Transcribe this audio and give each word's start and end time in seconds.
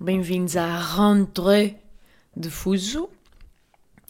Bem-vindos 0.00 0.56
à 0.56 0.76
rentrée 0.76 1.78
de 2.36 2.50
Fuso, 2.50 3.08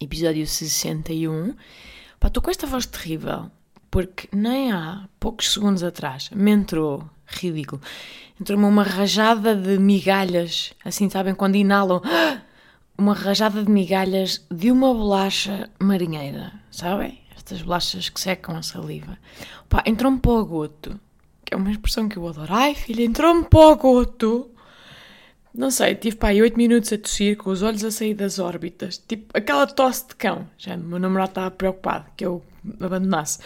episódio 0.00 0.46
61. 0.46 1.54
Pá, 2.18 2.28
estou 2.28 2.42
com 2.42 2.50
esta 2.50 2.66
voz 2.66 2.86
terrível, 2.86 3.50
porque 3.90 4.26
nem 4.32 4.72
há 4.72 5.06
poucos 5.20 5.52
segundos 5.52 5.82
atrás 5.82 6.30
me 6.30 6.52
entrou, 6.52 7.04
ridículo, 7.26 7.82
entrou-me 8.40 8.64
uma 8.64 8.82
rajada 8.82 9.54
de 9.54 9.78
migalhas, 9.78 10.72
assim 10.82 11.10
sabem, 11.10 11.34
quando 11.34 11.56
inalam, 11.56 12.00
uma 12.96 13.12
rajada 13.12 13.62
de 13.62 13.70
migalhas 13.70 14.42
de 14.50 14.72
uma 14.72 14.92
bolacha 14.92 15.68
marinheira, 15.78 16.50
sabem? 16.70 17.20
Estas 17.36 17.60
bolachas 17.60 18.08
que 18.08 18.18
secam 18.18 18.56
a 18.56 18.62
saliva. 18.62 19.18
Pá, 19.68 19.82
entrou-me 19.84 20.18
para 20.18 20.32
o 20.32 20.46
goto, 20.46 20.98
que 21.44 21.52
é 21.52 21.56
uma 21.58 21.70
expressão 21.70 22.08
que 22.08 22.16
eu 22.16 22.26
adoro. 22.26 22.54
Ai, 22.54 22.74
filha, 22.74 23.04
entrou-me 23.04 23.44
para 23.44 23.68
o 23.68 23.76
goto. 23.76 24.53
Não 25.54 25.70
sei, 25.70 25.94
tive 25.94 26.16
pá, 26.16 26.30
8 26.30 26.56
minutos 26.56 26.92
a 26.92 26.98
tossir, 26.98 27.36
com 27.36 27.48
os 27.48 27.62
olhos 27.62 27.84
a 27.84 27.90
sair 27.92 28.12
das 28.12 28.40
órbitas. 28.40 28.98
Tipo, 28.98 29.38
aquela 29.38 29.68
tosse 29.68 30.08
de 30.08 30.16
cão. 30.16 30.48
Já 30.58 30.74
o 30.74 30.80
meu 30.80 30.98
namorado 30.98 31.30
estava 31.30 31.50
preocupado 31.52 32.06
que 32.16 32.26
eu 32.26 32.42
abandonasse. 32.80 33.38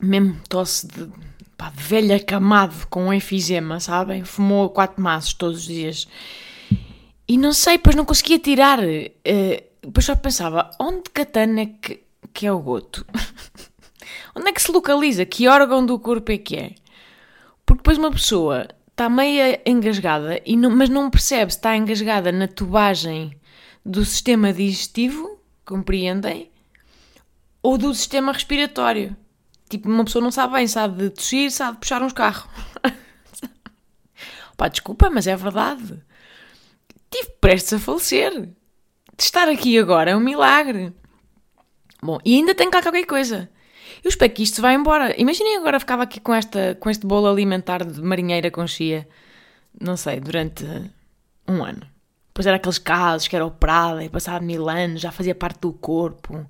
Mesmo 0.00 0.40
tosse 0.48 0.86
de, 0.86 1.06
pá, 1.54 1.70
de 1.70 2.86
com 2.88 3.08
um 3.08 3.12
enfisema, 3.12 3.78
sabem? 3.78 4.24
Fumou 4.24 4.70
quatro 4.70 5.02
maços 5.02 5.34
todos 5.34 5.58
os 5.58 5.64
dias. 5.66 6.08
E 7.28 7.36
não 7.36 7.52
sei, 7.52 7.76
depois 7.76 7.94
não 7.94 8.06
conseguia 8.06 8.38
tirar. 8.38 8.78
Uh, 8.78 10.00
só 10.00 10.16
pensava, 10.16 10.70
onde 10.80 11.10
Catana 11.10 11.60
é 11.60 11.66
que, 11.66 12.02
que 12.32 12.46
é 12.46 12.52
o 12.52 12.58
goto? 12.58 13.04
onde 14.34 14.48
é 14.48 14.52
que 14.52 14.62
se 14.62 14.72
localiza? 14.72 15.26
Que 15.26 15.46
órgão 15.46 15.84
do 15.84 15.98
corpo 15.98 16.32
é 16.32 16.38
que 16.38 16.56
é? 16.56 16.74
Porque 17.66 17.80
depois 17.80 17.98
uma 17.98 18.10
pessoa 18.10 18.66
está 18.96 19.10
meio 19.10 19.60
engasgada, 19.66 20.40
e 20.46 20.56
não, 20.56 20.70
mas 20.70 20.88
não 20.88 21.10
percebe 21.10 21.52
se 21.52 21.58
está 21.58 21.76
engasgada 21.76 22.32
na 22.32 22.48
tubagem 22.48 23.38
do 23.84 24.02
sistema 24.06 24.54
digestivo, 24.54 25.38
compreendem? 25.66 26.50
Ou 27.62 27.76
do 27.76 27.92
sistema 27.94 28.32
respiratório. 28.32 29.14
Tipo, 29.68 29.90
uma 29.90 30.02
pessoa 30.02 30.22
não 30.22 30.30
sabe 30.30 30.54
bem, 30.54 30.66
sabe 30.66 30.96
de 30.96 31.10
tossir, 31.10 31.50
sabe 31.50 31.72
de 31.72 31.80
puxar 31.80 32.00
uns 32.00 32.14
carros. 32.14 32.48
Pá, 34.56 34.68
desculpa, 34.68 35.10
mas 35.10 35.26
é 35.26 35.36
verdade. 35.36 36.02
Tive 37.10 37.32
prestes 37.38 37.74
a 37.74 37.78
falecer. 37.78 38.32
De 38.32 39.22
estar 39.22 39.46
aqui 39.46 39.78
agora 39.78 40.12
é 40.12 40.16
um 40.16 40.20
milagre. 40.20 40.94
Bom, 42.02 42.18
e 42.24 42.36
ainda 42.36 42.54
tenho 42.54 42.70
cá 42.70 42.80
qualquer 42.80 43.04
coisa. 43.04 43.50
Eu 44.06 44.08
espero 44.08 44.32
que 44.32 44.44
isto 44.44 44.62
vá 44.62 44.72
embora. 44.72 45.20
Imaginem 45.20 45.56
agora 45.56 45.80
ficava 45.80 46.04
aqui 46.04 46.20
com, 46.20 46.32
esta, 46.32 46.76
com 46.78 46.88
este 46.88 47.04
bolo 47.04 47.26
alimentar 47.26 47.84
de 47.84 48.00
marinheira 48.00 48.52
com 48.52 48.64
chia, 48.64 49.04
não 49.80 49.96
sei, 49.96 50.20
durante 50.20 50.64
um 51.48 51.64
ano. 51.64 51.84
Depois 52.28 52.46
era 52.46 52.56
aqueles 52.56 52.78
casos 52.78 53.26
que 53.26 53.34
era 53.34 53.44
operada 53.44 54.04
e 54.04 54.08
passava 54.08 54.38
mil 54.38 54.68
anos, 54.68 55.00
já 55.00 55.10
fazia 55.10 55.34
parte 55.34 55.58
do 55.58 55.72
corpo. 55.72 56.46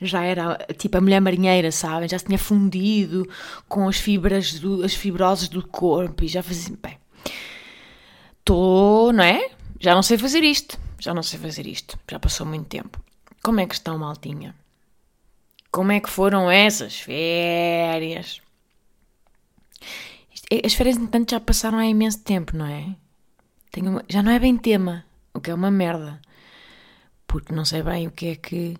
Já 0.00 0.22
era 0.22 0.56
tipo 0.78 0.96
a 0.96 1.00
mulher 1.00 1.20
marinheira, 1.20 1.72
sabem? 1.72 2.08
Já 2.08 2.16
se 2.16 2.26
tinha 2.26 2.38
fundido 2.38 3.28
com 3.68 3.88
as 3.88 3.96
fibras, 3.96 4.60
do, 4.60 4.84
as 4.84 4.94
fibrosas 4.94 5.48
do 5.48 5.66
corpo 5.66 6.22
e 6.22 6.28
já 6.28 6.44
fazia. 6.44 6.76
Bem, 6.80 6.96
estou, 8.38 9.12
não 9.12 9.24
é? 9.24 9.50
Já 9.80 9.96
não 9.96 10.02
sei 10.04 10.16
fazer 10.16 10.44
isto. 10.44 10.78
Já 11.00 11.12
não 11.12 11.24
sei 11.24 11.40
fazer 11.40 11.66
isto. 11.66 11.98
Já 12.08 12.20
passou 12.20 12.46
muito 12.46 12.68
tempo. 12.68 13.00
Como 13.42 13.58
é 13.58 13.66
que 13.66 13.74
estão, 13.74 13.98
maltinha? 13.98 14.54
Como 15.74 15.90
é 15.90 15.98
que 15.98 16.08
foram 16.08 16.48
essas 16.48 17.00
férias? 17.00 18.40
As 20.64 20.72
férias, 20.72 20.96
entanto, 20.96 21.32
já 21.32 21.40
passaram 21.40 21.78
há 21.78 21.86
imenso 21.86 22.22
tempo, 22.22 22.56
não 22.56 22.64
é? 22.64 22.94
Uma, 23.78 24.04
já 24.08 24.22
não 24.22 24.30
é 24.30 24.38
bem 24.38 24.56
tema, 24.56 25.04
o 25.34 25.40
que 25.40 25.50
é 25.50 25.54
uma 25.54 25.72
merda. 25.72 26.20
Porque 27.26 27.52
não 27.52 27.64
sei 27.64 27.82
bem 27.82 28.06
o 28.06 28.12
que 28.12 28.26
é 28.26 28.36
que. 28.36 28.76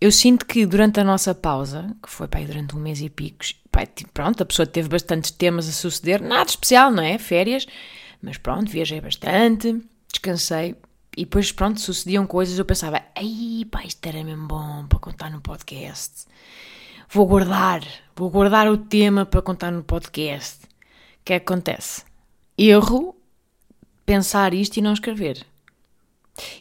Eu 0.00 0.10
sinto 0.10 0.44
que 0.44 0.66
durante 0.66 0.98
a 0.98 1.04
nossa 1.04 1.36
pausa, 1.36 1.94
que 2.02 2.10
foi 2.10 2.26
durante 2.26 2.74
um 2.74 2.80
mês 2.80 3.00
e 3.00 3.08
picos, 3.08 3.54
pai, 3.70 3.86
tipo, 3.86 4.10
pronto, 4.10 4.42
a 4.42 4.46
pessoa 4.46 4.66
teve 4.66 4.88
bastantes 4.88 5.30
temas 5.30 5.68
a 5.68 5.72
suceder, 5.72 6.20
nada 6.20 6.50
especial, 6.50 6.90
não 6.90 7.04
é? 7.04 7.16
Férias, 7.16 7.64
mas 8.20 8.36
pronto, 8.38 8.72
viajei 8.72 9.00
bastante, 9.00 9.80
descansei, 10.12 10.74
e 11.16 11.24
depois, 11.24 11.52
pronto, 11.52 11.80
sucediam 11.80 12.26
coisas, 12.26 12.58
eu 12.58 12.64
pensava, 12.64 13.02
ai 13.14 13.66
pá, 13.70 13.84
isto 13.84 14.04
era 14.06 14.24
mesmo 14.24 14.46
bom 14.46 14.86
para 14.88 14.98
contar 14.98 15.30
no 15.30 15.40
podcast. 15.40 16.26
Vou 17.08 17.26
guardar, 17.26 17.82
vou 18.16 18.30
guardar 18.30 18.68
o 18.68 18.78
tema 18.78 19.26
para 19.26 19.42
contar 19.42 19.70
no 19.70 19.84
podcast. 19.84 20.64
O 20.64 21.24
que 21.24 21.34
é 21.34 21.38
que 21.38 21.44
acontece? 21.44 22.04
Erro 22.56 23.14
pensar 24.06 24.54
isto 24.54 24.78
e 24.78 24.82
não 24.82 24.94
escrever. 24.94 25.44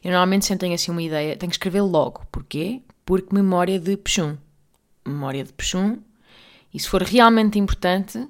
Eu 0.04 0.12
normalmente 0.12 0.46
sempre 0.46 0.62
tenho 0.62 0.76
assim 0.76 0.92
uma 0.92 1.02
ideia, 1.02 1.38
tenho 1.38 1.50
que 1.50 1.56
escrever 1.56 1.82
logo. 1.82 2.26
Porquê? 2.32 2.82
Porque 3.06 3.34
memória 3.34 3.80
de 3.80 3.96
pechum. 3.96 4.38
Memória 5.06 5.44
de 5.44 5.54
pechum. 5.54 6.00
E 6.74 6.80
se 6.80 6.88
for 6.88 7.02
realmente 7.02 7.58
importante, 7.58 8.28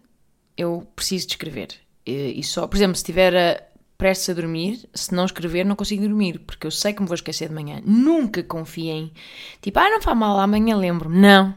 eu 0.56 0.88
preciso 0.96 1.28
de 1.28 1.34
escrever. 1.34 1.70
E 2.06 2.44
só, 2.44 2.68
por 2.68 2.78
exemplo, 2.78 2.96
se 2.96 3.04
tiver 3.04 3.36
a, 3.36 3.64
prestes 4.02 4.32
a 4.32 4.34
dormir, 4.34 4.90
se 4.96 5.14
não 5.14 5.26
escrever, 5.26 5.64
não 5.64 5.76
consigo 5.76 6.02
dormir, 6.02 6.40
porque 6.40 6.66
eu 6.66 6.72
sei 6.72 6.92
que 6.92 7.04
me 7.04 7.08
vou 7.08 7.14
esquecer 7.14 7.50
de 7.50 7.54
manhã. 7.54 7.84
Nunca 7.86 8.42
confiem. 8.42 9.14
Tipo, 9.62 9.78
ah, 9.78 9.92
não 9.92 10.02
faz 10.02 10.18
mal, 10.18 10.40
amanhã 10.40 10.76
lembro. 10.76 11.08
Não. 11.08 11.56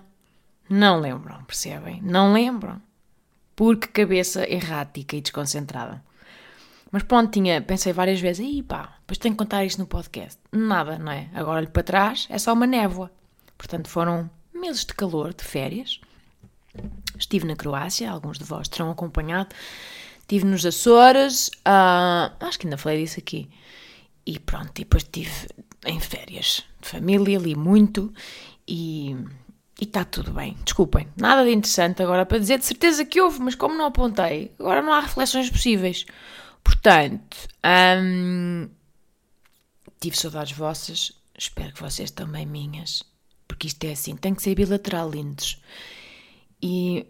Não 0.69 1.00
lembram, 1.00 1.43
percebem? 1.44 2.03
Não 2.03 2.34
lembram. 2.34 2.82
Porque 3.56 3.87
cabeça 3.87 4.47
errática 4.47 5.16
e 5.16 5.22
desconcentrada. 5.22 6.05
Mas 6.93 7.03
pronto, 7.05 7.32
tinha, 7.32 7.62
pensei 7.62 7.94
várias 7.94 8.21
vezes, 8.21 8.44
aí 8.44 8.62
pá, 8.62 8.94
depois 9.00 9.16
tenho 9.16 9.34
que 9.34 9.38
contar 9.38 9.65
isto 9.65 9.78
no 9.78 9.87
podcast. 9.87 10.38
Nada, 10.53 10.99
não 10.99 11.12
é? 11.12 11.31
Agora 11.32 11.61
olho 11.61 11.71
para 11.71 11.82
trás, 11.82 12.26
é 12.28 12.37
só 12.37 12.53
uma 12.53 12.66
névoa. 12.66 13.11
Portanto, 13.56 13.88
foram 13.88 14.28
meses 14.53 14.84
de 14.84 14.93
calor, 14.93 15.32
de 15.32 15.44
férias. 15.44 15.99
Estive 17.19 17.47
na 17.47 17.56
Croácia, 17.56 18.11
alguns 18.11 18.38
de 18.38 18.44
vós 18.44 18.69
terão 18.69 18.91
acompanhado. 18.91 19.55
Estive 20.24 20.46
nos 20.46 20.64
Açores, 20.64 21.48
uh, 21.48 22.32
acho 22.40 22.58
que 22.58 22.66
ainda 22.66 22.78
falei 22.78 23.04
disso 23.04 23.20
aqui. 23.20 23.46
E 24.24 24.38
pronto, 24.38 24.70
e 24.78 24.84
depois 24.84 25.02
estive 25.02 25.30
em 25.84 26.00
férias 26.00 26.64
de 26.80 26.88
família, 26.88 27.38
li 27.38 27.54
muito 27.54 28.10
e 28.66 29.14
está 29.78 30.02
tudo 30.02 30.32
bem. 30.32 30.56
Desculpem, 30.64 31.06
nada 31.14 31.44
de 31.44 31.52
interessante 31.52 32.02
agora 32.02 32.24
para 32.24 32.38
dizer, 32.38 32.58
de 32.58 32.64
certeza 32.64 33.04
que 33.04 33.20
houve, 33.20 33.38
mas 33.40 33.54
como 33.54 33.74
não 33.74 33.84
apontei, 33.84 34.50
agora 34.58 34.80
não 34.80 34.94
há 34.94 35.00
reflexões 35.00 35.50
possíveis. 35.50 36.06
Portanto, 36.64 37.36
tive 40.00 40.16
saudades 40.16 40.56
vossas, 40.56 41.12
espero 41.36 41.74
que 41.74 41.82
vocês 41.82 42.10
também 42.10 42.46
minhas, 42.46 43.02
porque 43.46 43.66
isto 43.66 43.84
é 43.84 43.92
assim, 43.92 44.16
tem 44.16 44.34
que 44.34 44.42
ser 44.42 44.54
bilateral, 44.54 45.10
lindos. 45.10 45.60
E 46.62 47.06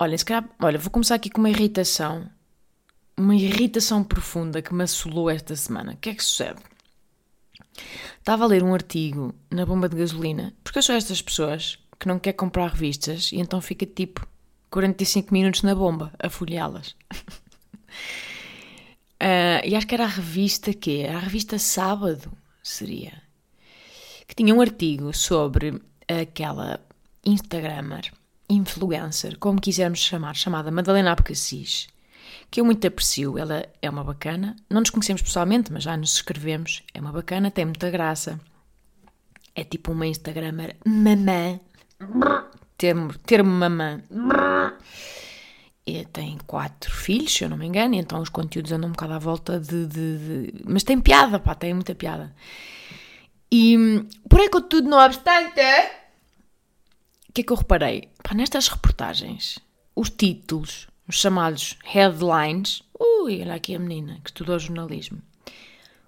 olha, 0.00 0.18
se 0.18 0.24
calhar, 0.24 0.50
olha, 0.60 0.80
vou 0.80 0.90
começar 0.90 1.14
aqui 1.14 1.30
com 1.30 1.38
uma 1.38 1.50
irritação 1.50 2.28
uma 3.20 3.34
irritação 3.34 4.02
profunda 4.02 4.62
que 4.62 4.72
me 4.72 4.82
assolou 4.82 5.28
esta 5.28 5.54
semana. 5.54 5.92
O 5.92 5.96
que 5.96 6.10
é 6.10 6.14
que 6.14 6.24
sucede? 6.24 6.60
Estava 8.18 8.44
a 8.44 8.46
ler 8.46 8.62
um 8.62 8.74
artigo 8.74 9.34
na 9.50 9.66
bomba 9.66 9.88
de 9.88 9.96
gasolina, 9.96 10.54
porque 10.64 10.78
eu 10.78 10.82
sou 10.82 10.94
estas 10.94 11.20
pessoas 11.20 11.78
que 11.98 12.08
não 12.08 12.18
quer 12.18 12.32
comprar 12.32 12.70
revistas 12.70 13.30
e 13.32 13.36
então 13.36 13.60
fica 13.60 13.84
tipo 13.84 14.26
45 14.70 15.32
minutos 15.32 15.62
na 15.62 15.74
bomba 15.74 16.12
a 16.18 16.30
folheá-las. 16.30 16.96
uh, 19.20 19.60
e 19.64 19.76
acho 19.76 19.86
que 19.86 19.94
era 19.94 20.04
a 20.04 20.08
revista 20.08 20.72
que 20.72 21.06
a 21.06 21.18
revista 21.18 21.58
Sábado, 21.58 22.32
seria. 22.62 23.22
Que 24.26 24.34
tinha 24.34 24.54
um 24.54 24.60
artigo 24.60 25.12
sobre 25.14 25.80
aquela 26.08 26.80
Instagrammer, 27.24 28.12
influencer, 28.48 29.38
como 29.38 29.60
quisermos 29.60 29.98
chamar, 29.98 30.34
chamada 30.36 30.70
Madalena 30.70 31.12
Abcacis 31.12 31.88
que 32.50 32.60
eu 32.60 32.64
muito 32.64 32.86
aprecio. 32.86 33.36
Ela 33.36 33.66
é 33.82 33.90
uma 33.90 34.04
bacana. 34.04 34.54
Não 34.68 34.80
nos 34.80 34.90
conhecemos 34.90 35.22
pessoalmente, 35.22 35.72
mas 35.72 35.82
já 35.82 35.96
nos 35.96 36.14
escrevemos. 36.14 36.82
É 36.94 37.00
uma 37.00 37.12
bacana, 37.12 37.50
tem 37.50 37.64
muita 37.64 37.90
graça. 37.90 38.40
É 39.54 39.64
tipo 39.64 39.92
uma 39.92 40.06
Instagramer 40.06 40.76
mamã. 40.84 41.58
Termo, 42.78 43.12
termo 43.18 43.50
mamã. 43.50 44.02
E 45.86 46.04
tem 46.06 46.38
quatro 46.46 46.90
filhos, 46.90 47.32
se 47.32 47.44
eu 47.44 47.48
não 47.48 47.56
me 47.56 47.66
engano, 47.66 47.94
então 47.94 48.20
os 48.20 48.28
conteúdos 48.28 48.70
andam 48.70 48.88
um 48.88 48.92
bocado 48.92 49.14
à 49.14 49.18
volta 49.18 49.58
de. 49.58 49.86
de, 49.86 50.18
de... 50.18 50.64
Mas 50.64 50.84
tem 50.84 51.00
piada, 51.00 51.40
pá, 51.40 51.54
tem 51.54 51.74
muita 51.74 51.94
piada. 51.94 52.34
E 53.50 53.76
por 54.28 54.40
aí 54.40 54.48
que 54.48 54.60
tudo 54.62 54.88
não 54.88 55.04
obstante, 55.04 55.60
o 57.28 57.32
que 57.32 57.40
é 57.40 57.44
que 57.44 57.52
eu 57.52 57.56
reparei? 57.56 58.08
Pá, 58.22 58.34
nestas 58.34 58.68
reportagens, 58.68 59.58
os 59.94 60.10
títulos, 60.10 60.86
os 61.10 61.16
chamados 61.16 61.76
headlines, 61.84 62.82
ui, 62.98 63.42
olha 63.42 63.54
aqui 63.54 63.74
a 63.74 63.78
menina 63.80 64.20
que 64.22 64.30
estudou 64.30 64.58
jornalismo. 64.60 65.20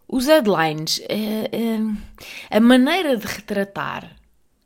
Os 0.06 0.26
headlines, 0.26 1.00
é, 1.08 1.50
é, 1.52 2.56
a 2.56 2.60
maneira 2.60 3.16
de 3.16 3.26
retratar, 3.26 4.14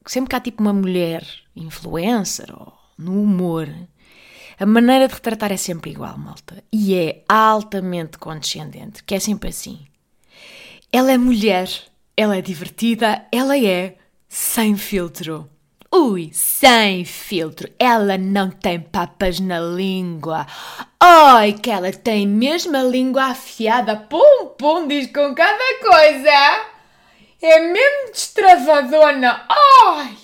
sempre 0.04 0.28
que 0.28 0.36
há 0.36 0.40
tipo 0.40 0.60
uma 0.60 0.74
mulher 0.74 1.26
influencer 1.56 2.52
ou 2.52 2.70
no 2.98 3.22
humor, 3.22 3.66
a 4.58 4.66
maneira 4.66 5.08
de 5.08 5.14
retratar 5.14 5.52
é 5.52 5.56
sempre 5.56 5.92
igual, 5.92 6.18
malta. 6.18 6.62
E 6.70 6.94
é 6.94 7.24
altamente 7.26 8.18
condescendente, 8.18 9.02
que 9.04 9.14
é 9.14 9.20
sempre 9.20 9.48
assim. 9.48 9.86
Ela 10.92 11.12
é 11.12 11.16
mulher, 11.18 11.70
ela 12.14 12.36
é 12.36 12.42
divertida, 12.42 13.26
ela 13.32 13.58
é 13.58 13.96
sem 14.28 14.76
filtro. 14.76 15.48
Ui, 15.92 16.30
sem 16.32 17.04
filtro. 17.04 17.70
Ela 17.78 18.18
não 18.18 18.50
tem 18.50 18.80
papas 18.80 19.40
na 19.40 19.60
língua. 19.60 20.46
Ai, 21.00 21.52
que 21.52 21.70
ela 21.70 21.92
tem 21.92 22.26
mesmo 22.26 22.76
a 22.76 22.82
língua 22.82 23.26
afiada. 23.26 23.96
Pum, 23.96 24.48
pum, 24.58 24.86
diz 24.86 25.06
com 25.06 25.34
cada 25.34 25.78
coisa. 25.80 26.66
É 27.40 27.60
mesmo 27.60 28.12
destravadona. 28.12 29.46
Ai! 29.48 30.16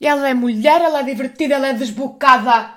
Ela 0.00 0.28
é 0.28 0.34
mulher, 0.34 0.82
ela 0.82 1.00
é 1.00 1.02
divertida, 1.02 1.54
ela 1.54 1.68
é 1.68 1.72
desbocada. 1.72 2.76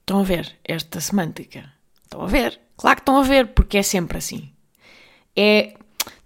Estão 0.00 0.20
a 0.20 0.24
ver 0.24 0.58
esta 0.64 1.00
semântica? 1.00 1.70
Estão 2.02 2.22
a 2.22 2.26
ver? 2.26 2.60
Claro 2.76 2.96
que 2.96 3.02
estão 3.02 3.16
a 3.18 3.22
ver, 3.22 3.48
porque 3.48 3.78
é 3.78 3.82
sempre 3.82 4.18
assim. 4.18 4.52
É, 5.36 5.74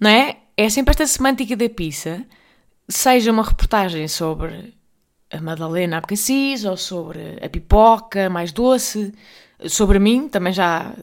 não 0.01 0.09
é? 0.09 0.39
É 0.57 0.71
sempre 0.71 0.93
esta 0.93 1.07
semântica 1.07 1.57
da 1.57 1.69
pizza, 1.69 2.27
seja 2.89 3.33
uma 3.33 3.43
reportagem 3.43 4.07
sobre 4.09 4.75
a 5.31 5.41
Madalena 5.41 5.99
Abcacis 5.99 6.65
ou 6.65 6.77
sobre 6.77 7.39
a 7.43 7.49
pipoca 7.49 8.31
mais 8.31 8.53
doce, 8.53 9.13
sobre 9.69 9.99
mim, 9.99 10.29
também 10.29 10.53
já 10.53 10.95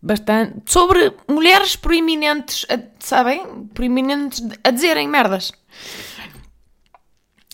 bastante, 0.00 0.70
sobre 0.70 1.14
mulheres 1.28 1.76
proeminentes, 1.76 2.66
a, 2.68 2.78
sabem? 2.98 3.66
Proeminentes 3.74 4.42
a 4.62 4.70
dizerem 4.70 5.08
merdas. 5.08 5.52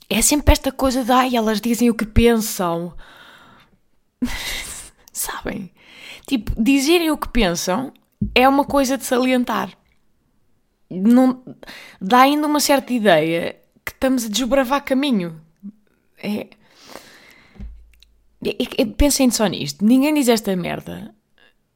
É 0.08 0.20
sempre 0.20 0.52
esta 0.52 0.70
coisa 0.70 1.02
de, 1.02 1.10
ai, 1.10 1.34
elas 1.34 1.60
dizem 1.60 1.90
o 1.90 1.94
que 1.94 2.06
pensam. 2.06 2.94
Sabem? 5.12 5.72
Tipo, 6.26 6.52
dizerem 6.60 7.10
o 7.10 7.16
que 7.16 7.28
pensam 7.28 7.92
é 8.34 8.48
uma 8.48 8.64
coisa 8.64 8.98
de 8.98 9.04
salientar. 9.04 9.70
Não, 11.00 11.42
dá 12.00 12.20
ainda 12.20 12.46
uma 12.46 12.60
certa 12.60 12.92
ideia 12.92 13.56
que 13.84 13.92
estamos 13.92 14.26
a 14.26 14.28
desbravar 14.28 14.84
caminho. 14.84 15.40
É, 16.22 16.48
é, 18.44 18.82
é, 18.82 18.84
pensem 18.86 19.30
só 19.30 19.46
nisto. 19.46 19.84
Ninguém 19.84 20.14
diz 20.14 20.28
esta 20.28 20.54
merda 20.56 21.14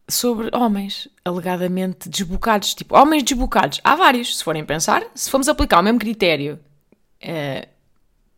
sobre 0.08 0.48
homens 0.54 1.08
alegadamente 1.24 2.08
desbocados. 2.08 2.74
Tipo, 2.74 2.96
homens 2.96 3.22
desbocados. 3.22 3.80
Há 3.84 3.94
vários, 3.94 4.38
se 4.38 4.44
forem 4.44 4.64
pensar. 4.64 5.04
Se 5.14 5.30
formos 5.30 5.48
aplicar 5.48 5.80
o 5.80 5.82
mesmo 5.82 5.98
critério 5.98 6.58
uh, 7.22 7.68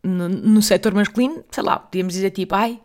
no, 0.03 0.29
no 0.29 0.61
setor 0.61 0.93
masculino, 0.93 1.43
sei 1.51 1.63
lá, 1.63 1.79
podíamos 1.79 2.13
dizer 2.13 2.31
tipo, 2.31 2.55
ai, 2.55 2.79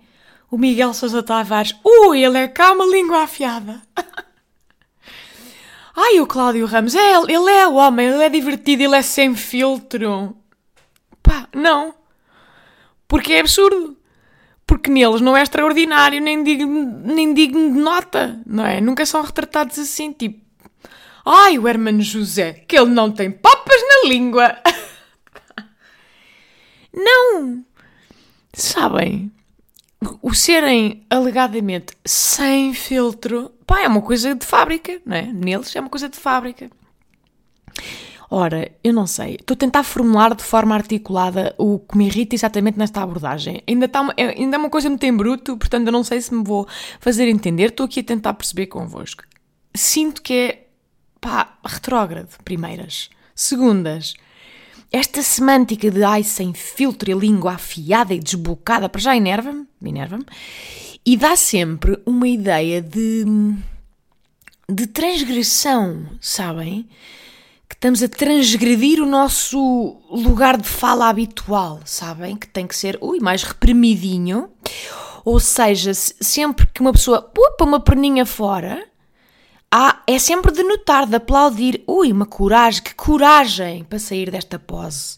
o 0.50 0.58
Miguel 0.58 0.94
Sousa 0.94 1.22
Tavares, 1.22 1.74
ui, 1.84 2.22
ele 2.22 2.38
é 2.38 2.48
cá 2.48 2.72
uma 2.72 2.86
língua 2.86 3.22
afiada. 3.22 3.82
ai, 5.96 6.20
o 6.20 6.26
Cláudio 6.26 6.66
Ramos, 6.66 6.94
é, 6.94 7.14
ele 7.14 7.50
é 7.50 7.66
o 7.66 7.74
homem, 7.74 8.06
ele 8.06 8.22
é 8.22 8.28
divertido, 8.28 8.82
ele 8.82 8.96
é 8.96 9.02
sem 9.02 9.34
filtro. 9.34 10.36
Pá, 11.22 11.48
não. 11.54 11.94
Porque 13.08 13.32
é 13.32 13.40
absurdo. 13.40 13.96
Porque 14.66 14.90
neles 14.90 15.20
não 15.20 15.36
é 15.36 15.42
extraordinário, 15.42 16.20
nem 16.20 16.42
digno, 16.42 17.00
nem 17.04 17.32
digno 17.32 17.72
de 17.72 17.78
nota, 17.78 18.40
não 18.44 18.66
é? 18.66 18.80
Nunca 18.80 19.06
são 19.06 19.22
retratados 19.22 19.78
assim, 19.78 20.12
tipo, 20.12 20.44
ai, 21.24 21.56
o 21.58 21.68
Hermano 21.68 22.02
José, 22.02 22.52
que 22.66 22.76
ele 22.76 22.90
não 22.90 23.10
tem 23.10 23.30
papas 23.30 23.80
na 23.80 24.08
língua. 24.08 24.56
Não! 26.92 27.62
Sabem? 28.54 29.30
O 30.22 30.34
serem 30.34 31.04
alegadamente 31.08 31.94
sem 32.04 32.72
filtro, 32.74 33.52
pá, 33.66 33.82
é 33.82 33.88
uma 33.88 34.02
coisa 34.02 34.34
de 34.34 34.44
fábrica, 34.44 35.00
não 35.04 35.16
é? 35.16 35.22
Neles 35.22 35.74
é 35.74 35.80
uma 35.80 35.90
coisa 35.90 36.08
de 36.08 36.16
fábrica. 36.16 36.70
Ora, 38.28 38.70
eu 38.82 38.92
não 38.92 39.06
sei, 39.06 39.36
estou 39.36 39.54
a 39.54 39.58
tentar 39.58 39.84
formular 39.84 40.34
de 40.34 40.42
forma 40.42 40.74
articulada 40.74 41.54
o 41.56 41.78
que 41.78 41.96
me 41.96 42.06
irrita 42.06 42.34
exatamente 42.34 42.78
nesta 42.78 43.00
abordagem. 43.00 43.62
Ainda, 43.68 43.86
está 43.86 44.00
uma, 44.00 44.14
é, 44.16 44.40
ainda 44.40 44.56
é 44.56 44.58
uma 44.58 44.70
coisa 44.70 44.88
muito 44.88 45.04
em 45.04 45.16
bruto, 45.16 45.56
portanto 45.56 45.86
eu 45.86 45.92
não 45.92 46.02
sei 46.02 46.20
se 46.20 46.34
me 46.34 46.42
vou 46.42 46.66
fazer 46.98 47.28
entender, 47.28 47.70
estou 47.70 47.86
aqui 47.86 48.00
a 48.00 48.04
tentar 48.04 48.34
perceber 48.34 48.66
convosco. 48.66 49.22
Sinto 49.74 50.22
que 50.22 50.32
é, 50.32 50.66
pá, 51.20 51.56
retrógrado, 51.64 52.36
primeiras. 52.44 53.10
Segundas, 53.34 54.14
esta 54.96 55.22
semântica 55.22 55.90
de 55.90 56.02
ai 56.02 56.22
sem 56.22 56.54
filtro 56.54 57.10
e 57.10 57.14
língua 57.14 57.52
afiada 57.52 58.14
e 58.14 58.18
desbocada, 58.18 58.88
para 58.88 59.00
já 59.00 59.16
enerva-me, 59.16 59.66
enerva-me, 59.82 60.24
e 61.04 61.16
dá 61.16 61.36
sempre 61.36 62.00
uma 62.06 62.26
ideia 62.26 62.80
de, 62.80 63.24
de 64.68 64.86
transgressão, 64.86 66.06
sabem? 66.20 66.88
Que 67.68 67.74
estamos 67.74 68.02
a 68.02 68.08
transgredir 68.08 69.02
o 69.02 69.06
nosso 69.06 70.00
lugar 70.10 70.56
de 70.56 70.68
fala 70.68 71.08
habitual, 71.08 71.80
sabem? 71.84 72.34
Que 72.34 72.48
tem 72.48 72.66
que 72.66 72.74
ser, 72.74 72.98
ui, 73.02 73.20
mais 73.20 73.42
reprimidinho. 73.42 74.48
Ou 75.24 75.38
seja, 75.38 75.92
sempre 75.92 76.66
que 76.68 76.80
uma 76.80 76.92
pessoa 76.92 77.20
pupa 77.20 77.64
uma 77.64 77.80
perninha 77.80 78.24
fora, 78.24 78.86
é 80.06 80.18
sempre 80.18 80.52
de 80.52 80.62
notar, 80.62 81.06
de 81.06 81.16
aplaudir. 81.16 81.82
Ui, 81.86 82.12
uma 82.12 82.26
coragem, 82.26 82.82
que 82.82 82.94
coragem 82.94 83.84
para 83.84 83.98
sair 83.98 84.30
desta 84.30 84.58
pose. 84.58 85.16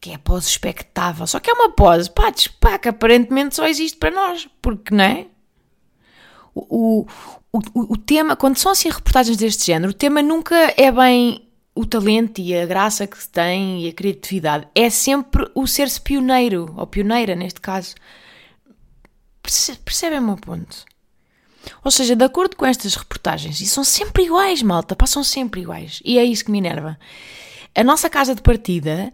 Que 0.00 0.10
é 0.10 0.14
a 0.14 0.18
pose 0.18 0.48
expectável. 0.48 1.26
Só 1.26 1.40
que 1.40 1.50
é 1.50 1.54
uma 1.54 1.70
pose, 1.70 2.10
pá, 2.10 2.32
pá, 2.60 2.78
que 2.78 2.88
aparentemente 2.88 3.54
só 3.54 3.66
existe 3.66 3.96
para 3.96 4.10
nós. 4.10 4.48
Porque, 4.60 4.94
não 4.94 5.04
é? 5.04 5.26
O, 6.54 7.06
o, 7.52 7.58
o, 7.74 7.92
o 7.94 7.96
tema, 7.96 8.36
quando 8.36 8.58
são 8.58 8.72
assim 8.72 8.90
reportagens 8.90 9.36
deste 9.36 9.66
género, 9.66 9.90
o 9.90 9.94
tema 9.94 10.22
nunca 10.22 10.54
é 10.76 10.90
bem 10.92 11.48
o 11.74 11.86
talento 11.86 12.40
e 12.40 12.54
a 12.54 12.66
graça 12.66 13.06
que 13.06 13.16
se 13.16 13.28
tem 13.28 13.84
e 13.84 13.88
a 13.88 13.92
criatividade. 13.92 14.68
É 14.74 14.90
sempre 14.90 15.50
o 15.54 15.66
ser-se 15.66 16.00
pioneiro, 16.00 16.74
ou 16.76 16.86
pioneira 16.86 17.34
neste 17.34 17.60
caso. 17.60 17.94
Percebem 19.84 20.18
o 20.18 20.22
meu 20.22 20.36
ponto? 20.36 20.84
Ou 21.84 21.90
seja, 21.90 22.16
de 22.16 22.24
acordo 22.24 22.56
com 22.56 22.66
estas 22.66 22.94
reportagens, 22.94 23.60
e 23.60 23.66
são 23.66 23.84
sempre 23.84 24.24
iguais, 24.24 24.62
malta, 24.62 24.96
passam 24.96 25.22
sempre 25.22 25.60
iguais. 25.60 26.00
E 26.04 26.18
é 26.18 26.24
isso 26.24 26.44
que 26.44 26.50
me 26.50 26.58
enerva. 26.58 26.98
A 27.74 27.82
nossa 27.82 28.10
casa 28.10 28.34
de 28.34 28.42
partida, 28.42 29.12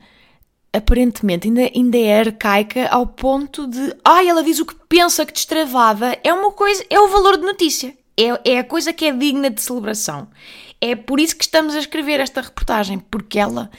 aparentemente, 0.73 1.49
ainda, 1.49 1.71
ainda 1.75 1.99
é 1.99 2.21
arcaica 2.21 2.89
ao 2.89 3.07
ponto 3.07 3.67
de. 3.67 3.95
Ai, 4.05 4.29
ela 4.29 4.43
diz 4.43 4.59
o 4.59 4.67
que 4.67 4.75
pensa 4.89 5.25
que 5.25 5.33
destravada. 5.33 6.19
É 6.25 6.33
uma 6.33 6.53
coisa. 6.53 6.85
É 6.91 6.99
o 6.99 7.09
valor 7.09 7.37
de 7.37 7.45
notícia. 7.45 7.97
É, 8.17 8.53
é 8.53 8.59
a 8.59 8.65
coisa 8.65 8.93
que 8.93 9.05
é 9.05 9.13
digna 9.13 9.49
de 9.49 9.63
celebração. 9.63 10.29
É 10.81 10.97
por 10.97 11.21
isso 11.21 11.37
que 11.37 11.45
estamos 11.45 11.75
a 11.75 11.79
escrever 11.79 12.21
esta 12.21 12.41
reportagem, 12.41 12.99
porque 12.99 13.39
ela 13.39 13.71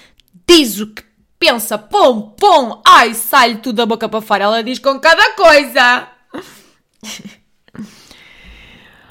diz 0.47 0.79
o 0.79 0.87
que 0.87 1.03
pensa. 1.37 1.77
Pum, 1.77 2.21
pum, 2.21 2.81
ai, 2.85 3.13
sai-lhe 3.13 3.57
tudo 3.57 3.77
da 3.77 3.85
boca 3.85 4.07
para 4.07 4.21
fora. 4.21 4.45
Ela 4.45 4.63
diz 4.63 4.79
com 4.79 4.99
cada 4.99 5.33
coisa. 5.33 6.07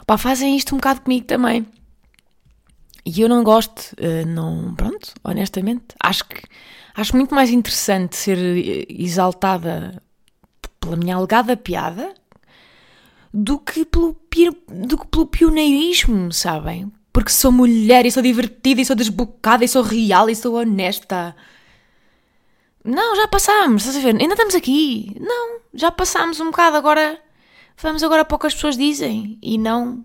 Pá, 0.08 0.16
fazem 0.16 0.56
isto 0.56 0.74
um 0.74 0.78
bocado 0.78 1.02
comigo 1.02 1.26
também. 1.26 1.66
E 3.04 3.20
eu 3.20 3.28
não 3.28 3.44
gosto, 3.44 3.92
uh, 4.00 4.26
não, 4.26 4.74
pronto, 4.74 5.12
honestamente. 5.22 5.84
Acho 6.02 6.24
que 6.24 6.40
acho 6.94 7.14
muito 7.14 7.34
mais 7.34 7.50
interessante 7.50 8.16
ser 8.16 8.38
eh, 8.38 8.86
exaltada 8.88 10.02
pela 10.80 10.96
minha 10.96 11.14
alegada 11.14 11.58
piada 11.58 12.14
do 13.34 13.58
que 13.58 13.84
pelo, 13.84 14.16
do 14.66 14.96
que 14.96 15.06
pelo 15.08 15.26
pioneirismo, 15.26 16.32
sabem? 16.32 16.90
Porque 17.12 17.30
sou 17.30 17.52
mulher 17.52 18.06
e 18.06 18.10
sou 18.10 18.22
divertida 18.22 18.80
e 18.80 18.86
sou 18.86 18.96
desbocada 18.96 19.62
e 19.62 19.68
sou 19.68 19.82
real 19.82 20.30
e 20.30 20.34
sou 20.34 20.54
honesta. 20.54 21.36
Não, 22.82 23.14
já 23.14 23.28
passámos, 23.28 23.82
estás 23.84 24.02
a 24.02 24.10
ver? 24.10 24.18
Ainda 24.18 24.32
estamos 24.32 24.54
aqui. 24.54 25.14
Não, 25.20 25.60
já 25.74 25.92
passámos 25.92 26.40
um 26.40 26.46
bocado 26.46 26.78
agora 26.78 27.20
Vamos 27.80 28.02
agora 28.02 28.24
para 28.24 28.34
o 28.34 28.38
que 28.38 28.46
as 28.46 28.54
pessoas 28.54 28.76
dizem 28.76 29.38
e 29.40 29.56
não 29.56 30.04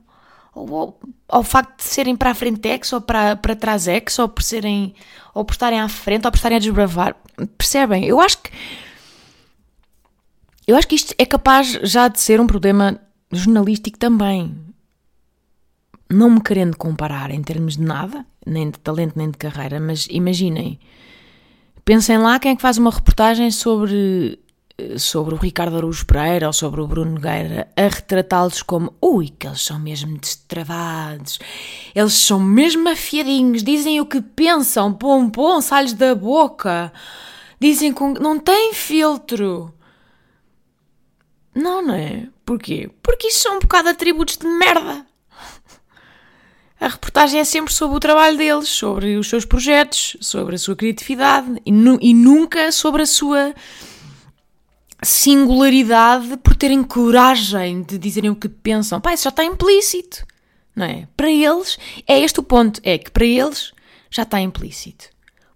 ao, 0.54 1.00
ao 1.28 1.44
facto 1.44 1.78
de 1.78 1.84
serem 1.84 2.16
para 2.16 2.32
a 2.32 2.36
frente 2.36 2.68
ex 2.68 2.94
ou 2.94 3.02
para, 3.02 3.36
para 3.36 3.56
trás 3.56 3.88
ex 3.88 4.20
ou 4.20 4.30
por 4.30 4.44
serem 4.44 4.94
ou 5.34 5.44
por 5.44 5.54
estarem 5.54 5.80
à 5.80 5.90
frente 5.90 6.26
ou 6.26 6.32
por 6.32 6.38
estarem 6.38 6.58
a 6.58 6.60
desbravar. 6.60 7.16
Percebem? 7.58 8.06
Eu 8.06 8.22
acho 8.22 8.38
que 8.38 8.52
eu 10.66 10.78
acho 10.78 10.88
que 10.88 10.96
isto 10.96 11.14
é 11.18 11.26
capaz 11.26 11.72
já 11.84 12.08
de 12.08 12.22
ser 12.22 12.40
um 12.40 12.48
problema 12.48 13.00
jornalístico 13.32 13.98
também. 13.98 14.56
Não 16.10 16.30
me 16.30 16.42
querendo 16.42 16.78
comparar 16.78 17.32
em 17.32 17.42
termos 17.42 17.76
de 17.76 17.82
nada, 17.82 18.26
nem 18.46 18.70
de 18.70 18.80
talento 18.80 19.14
nem 19.18 19.32
de 19.32 19.38
carreira, 19.38 19.80
mas 19.80 20.08
imaginem, 20.10 20.80
pensem 21.84 22.18
lá 22.20 22.40
quem 22.40 22.52
é 22.52 22.56
que 22.56 22.62
faz 22.62 22.78
uma 22.78 22.92
reportagem 22.92 23.50
sobre 23.50 24.40
sobre 24.98 25.36
o 25.36 25.38
Ricardo 25.38 25.78
Araújo 25.78 26.06
Pereira 26.06 26.48
ou 26.48 26.54
sobre 26.54 26.82
o 26.82 26.88
Bruno 26.88 27.12
Nogueira 27.12 27.68
a 27.76 27.82
retratá-los 27.84 28.64
como 28.64 28.94
ui, 29.02 29.30
que 29.30 29.46
eles 29.46 29.62
são 29.62 29.80
mesmo 29.80 30.18
destravados, 30.18 31.40
eles 31.94 32.14
são 32.14 32.40
mesmo 32.40 32.90
afiadinhos, 32.90 33.64
dizem 33.64 34.02
o 34.02 34.06
que 34.06 34.20
pensam, 34.22 34.92
pom 34.92 35.30
pom, 35.30 35.62
sai 35.62 35.94
da 35.94 36.16
boca, 36.16 36.92
dizem 37.60 37.94
com 37.94 38.14
não 38.14 38.40
tem 38.40 38.74
filtro. 38.74 39.74
Não, 41.54 41.86
não 41.86 41.94
é? 41.94 42.28
Porquê? 42.44 42.90
Porque 43.04 43.28
isso 43.28 43.42
são 43.42 43.58
um 43.58 43.60
bocado 43.60 43.90
atributos 43.90 44.38
de 44.38 44.48
merda. 44.48 45.06
A 46.80 46.88
reportagem 46.88 47.40
é 47.40 47.46
sempre 47.46 47.72
sobre 47.72 47.96
o 47.96 48.00
trabalho 48.00 48.38
deles, 48.38 48.68
sobre 48.68 49.16
os 49.18 49.30
seus 49.30 49.46
projetos, 49.46 50.18
sobre 50.20 50.56
a 50.56 50.58
sua 50.58 50.76
criatividade 50.76 51.62
e, 51.66 51.72
nu 51.72 51.98
e 52.02 52.14
nunca 52.14 52.72
sobre 52.72 53.04
a 53.04 53.06
sua 53.06 53.54
singularidade 55.04 56.38
por 56.38 56.56
terem 56.56 56.84
coragem 56.84 57.82
de 57.84 57.98
dizerem 57.98 58.30
o 58.30 58.36
que 58.36 58.50
pensam. 58.50 59.02
Pá, 59.02 59.14
isso 59.14 59.24
já 59.24 59.30
está 59.30 59.44
implícito, 59.44 60.26
não 60.76 60.86
é? 60.86 61.08
Para 61.16 61.32
eles, 61.32 61.78
é 62.08 62.20
este 62.20 62.40
o 62.40 62.44
ponto, 62.44 62.80
é 62.84 62.98
que 62.98 63.12
para 63.12 63.26
eles 63.26 63.74
já 64.10 64.24
está 64.24 64.40
implícito. 64.40 65.10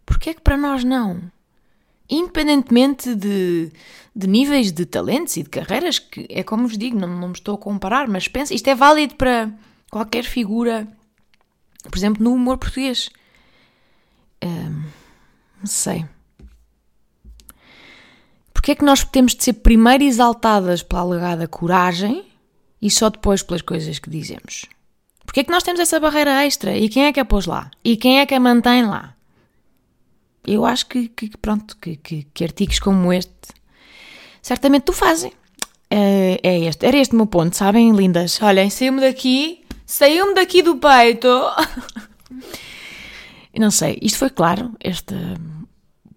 Porquê 0.05 0.31
é 0.31 0.33
que 0.33 0.41
para 0.41 0.57
nós 0.57 0.83
não? 0.83 1.21
Independentemente 2.09 3.13
de, 3.13 3.71
de 4.15 4.27
níveis 4.27 4.71
de 4.71 4.85
talentos 4.85 5.35
e 5.37 5.43
de 5.43 5.49
carreiras, 5.49 5.99
que 5.99 6.25
é 6.29 6.43
como 6.43 6.67
vos 6.67 6.77
digo, 6.77 6.97
não, 6.97 7.07
não 7.07 7.27
me 7.27 7.33
estou 7.33 7.55
a 7.55 7.57
comparar, 7.57 8.07
mas 8.07 8.27
pensa, 8.27 8.53
isto 8.53 8.67
é 8.67 8.75
válido 8.75 9.15
para 9.15 9.51
qualquer 9.91 10.23
figura, 10.23 10.87
por 11.83 11.97
exemplo, 11.97 12.23
no 12.23 12.33
humor 12.33 12.57
português. 12.57 13.09
Um, 14.43 14.83
não 15.59 15.65
sei. 15.65 16.05
Porque 18.67 18.73
é 18.73 18.75
que 18.75 18.83
nós 18.83 19.01
temos 19.05 19.33
de 19.33 19.45
ser 19.45 19.53
primeiro 19.53 20.03
exaltadas 20.03 20.83
pela 20.83 20.99
alegada 20.99 21.47
coragem 21.47 22.25
e 22.81 22.91
só 22.91 23.09
depois 23.09 23.41
pelas 23.41 23.61
coisas 23.61 23.97
que 23.97 24.09
dizemos? 24.09 24.65
Porque 25.25 25.39
é 25.39 25.43
que 25.45 25.51
nós 25.51 25.63
temos 25.63 25.79
essa 25.79 26.01
barreira 26.01 26.45
extra? 26.45 26.75
E 26.75 26.89
quem 26.89 27.05
é 27.05 27.13
que 27.13 27.19
a 27.21 27.23
pôs 27.23 27.45
lá? 27.45 27.71
E 27.81 27.95
quem 27.95 28.19
é 28.19 28.25
que 28.25 28.35
a 28.35 28.39
mantém 28.41 28.85
lá? 28.85 29.15
Eu 30.45 30.65
acho 30.65 30.85
que, 30.87 31.07
que 31.07 31.29
pronto, 31.37 31.77
que, 31.77 31.95
que, 31.95 32.27
que, 32.33 32.43
artigos 32.43 32.77
como 32.79 33.13
este 33.13 33.31
certamente 34.41 34.83
tu 34.83 34.91
fazem. 34.91 35.31
É, 35.89 36.37
é 36.43 36.59
este, 36.65 36.85
era 36.85 36.97
este 36.97 37.13
o 37.13 37.15
meu 37.15 37.27
ponto, 37.27 37.55
sabem, 37.55 37.93
lindas? 37.93 38.37
Olhem, 38.41 38.69
saiu-me 38.69 38.99
daqui, 38.99 39.63
saiu-me 39.85 40.33
daqui 40.33 40.61
do 40.61 40.75
peito. 40.75 41.29
Não 43.57 43.71
sei, 43.71 43.97
isto 44.01 44.19
foi 44.19 44.29
claro, 44.29 44.73
este 44.83 45.15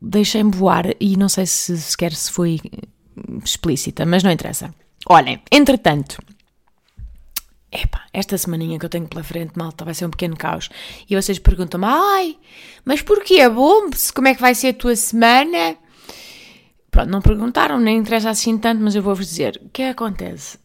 deixei-me 0.00 0.50
voar 0.50 0.94
e 0.98 1.16
não 1.16 1.28
sei 1.28 1.46
se 1.46 1.76
sequer 1.78 2.12
se 2.12 2.30
foi 2.30 2.60
explícita, 3.44 4.06
mas 4.06 4.22
não 4.22 4.30
interessa. 4.30 4.74
Olhem, 5.08 5.40
entretanto, 5.50 6.18
esta 8.12 8.36
semaninha 8.36 8.78
que 8.78 8.84
eu 8.84 8.90
tenho 8.90 9.06
pela 9.06 9.22
frente, 9.22 9.56
malta, 9.56 9.84
vai 9.84 9.94
ser 9.94 10.06
um 10.06 10.10
pequeno 10.10 10.36
caos. 10.36 10.68
E 11.08 11.14
vocês 11.14 11.38
perguntam-me, 11.38 11.86
ai, 11.86 12.38
mas 12.84 13.02
porquê? 13.02 13.36
É 13.36 13.48
bom? 13.48 13.90
Como 14.14 14.28
é 14.28 14.34
que 14.34 14.40
vai 14.40 14.54
ser 14.54 14.68
a 14.68 14.74
tua 14.74 14.96
semana? 14.96 15.76
Pronto, 16.90 17.08
não 17.08 17.22
perguntaram, 17.22 17.78
nem 17.78 17.98
interessa 17.98 18.30
assim 18.30 18.58
tanto, 18.58 18.82
mas 18.82 18.94
eu 18.94 19.02
vou-vos 19.02 19.26
dizer. 19.26 19.60
O 19.64 19.68
que 19.68 19.82
é 19.82 19.86
que 19.86 19.90
acontece? 19.92 20.58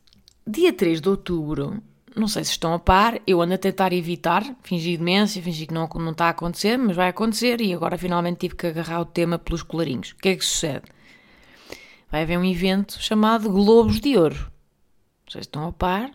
Dia 0.48 0.74
3 0.74 1.02
de 1.02 1.10
outubro 1.10 1.82
não 2.16 2.28
sei 2.28 2.44
se 2.44 2.52
estão 2.52 2.74
a 2.74 2.80
par, 2.80 3.20
eu 3.28 3.42
ando 3.42 3.54
a 3.54 3.58
tentar 3.58 3.92
evitar, 3.92 4.44
fingir 4.64 4.98
demência, 4.98 5.42
fingir 5.42 5.68
que 5.68 5.74
não, 5.74 5.88
não 5.96 6.12
está 6.12 6.28
a 6.28 6.30
acontecer, 6.30 6.78
mas 6.78 6.96
vai 6.96 7.10
acontecer 7.10 7.60
e 7.60 7.74
agora 7.74 7.98
finalmente 7.98 8.40
tive 8.40 8.56
que 8.56 8.68
agarrar 8.68 9.02
o 9.02 9.06
tema 9.06 9.38
pelos 9.38 9.62
colarinhos. 9.62 10.12
O 10.12 10.16
que 10.16 10.30
é 10.30 10.36
que 10.36 10.46
sucede? 10.46 10.86
Vai 12.10 12.24
haver 12.24 12.38
um 12.38 12.46
evento 12.46 13.02
chamado 13.02 13.50
Globos 13.50 14.00
de 14.00 14.18
Ouro. 14.18 14.36
Não 14.36 15.32
sei 15.32 15.42
se 15.42 15.48
estão 15.48 15.68
a 15.68 15.72
par, 15.74 16.10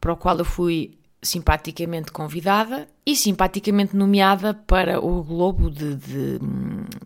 para 0.00 0.12
o 0.12 0.16
qual 0.16 0.36
eu 0.38 0.44
fui 0.44 0.98
simpaticamente 1.22 2.10
convidada 2.10 2.88
e 3.06 3.14
simpaticamente 3.14 3.96
nomeada 3.96 4.52
para 4.52 5.00
o 5.00 5.22
Globo 5.22 5.70
de, 5.70 5.94
de, 5.94 6.38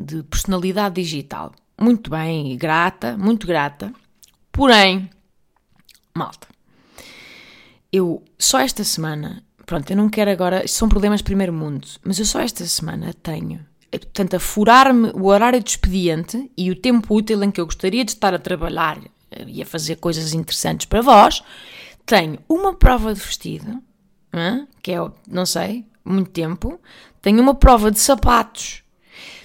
de 0.01 0.23
personalidade 0.23 0.95
digital. 0.95 1.53
Muito 1.79 2.11
bem, 2.11 2.57
grata, 2.57 3.19
muito 3.19 3.47
grata. 3.47 3.93
Porém, 4.51 5.11
malta, 6.15 6.49
eu 7.97 8.23
só 8.39 8.61
esta 8.61 8.85
semana, 8.85 9.43
pronto, 9.65 9.91
eu 9.91 9.97
não 9.97 10.09
quero 10.09 10.31
agora, 10.31 10.65
isto 10.65 10.77
são 10.77 10.89
problemas 10.89 11.21
de 11.21 11.25
primeiro 11.25 11.53
mundo, 11.53 11.87
mas 12.05 12.19
eu 12.19 12.25
só 12.25 12.41
esta 12.41 12.65
semana 12.65 13.15
tenho, 13.23 13.65
eh, 13.91 13.99
portanto, 13.99 14.35
a 14.35 14.41
furar-me 14.41 15.11
o 15.11 15.27
horário 15.27 15.63
de 15.63 15.71
expediente 15.71 16.51
e 16.57 16.71
o 16.71 16.77
tempo 16.77 17.15
útil 17.15 17.43
em 17.43 17.51
que 17.51 17.61
eu 17.61 17.67
gostaria 17.67 18.05
de 18.05 18.13
estar 18.13 18.35
a 18.35 18.39
trabalhar 18.39 18.99
eh, 19.31 19.45
e 19.47 19.63
a 19.63 19.67
fazer 19.67 19.97
coisas 19.97 20.33
interessantes 20.33 20.87
para 20.87 21.03
vós, 21.03 21.43
tenho 22.05 22.39
uma 22.49 22.75
prova 22.75 23.13
de 23.13 23.21
vestido, 23.21 23.83
que 24.83 24.93
é, 24.93 24.99
não 25.29 25.47
sei, 25.47 25.87
muito 26.05 26.31
tempo, 26.31 26.79
tenho 27.21 27.41
uma 27.41 27.55
prova 27.55 27.91
de 27.91 27.99
sapatos 27.99 28.83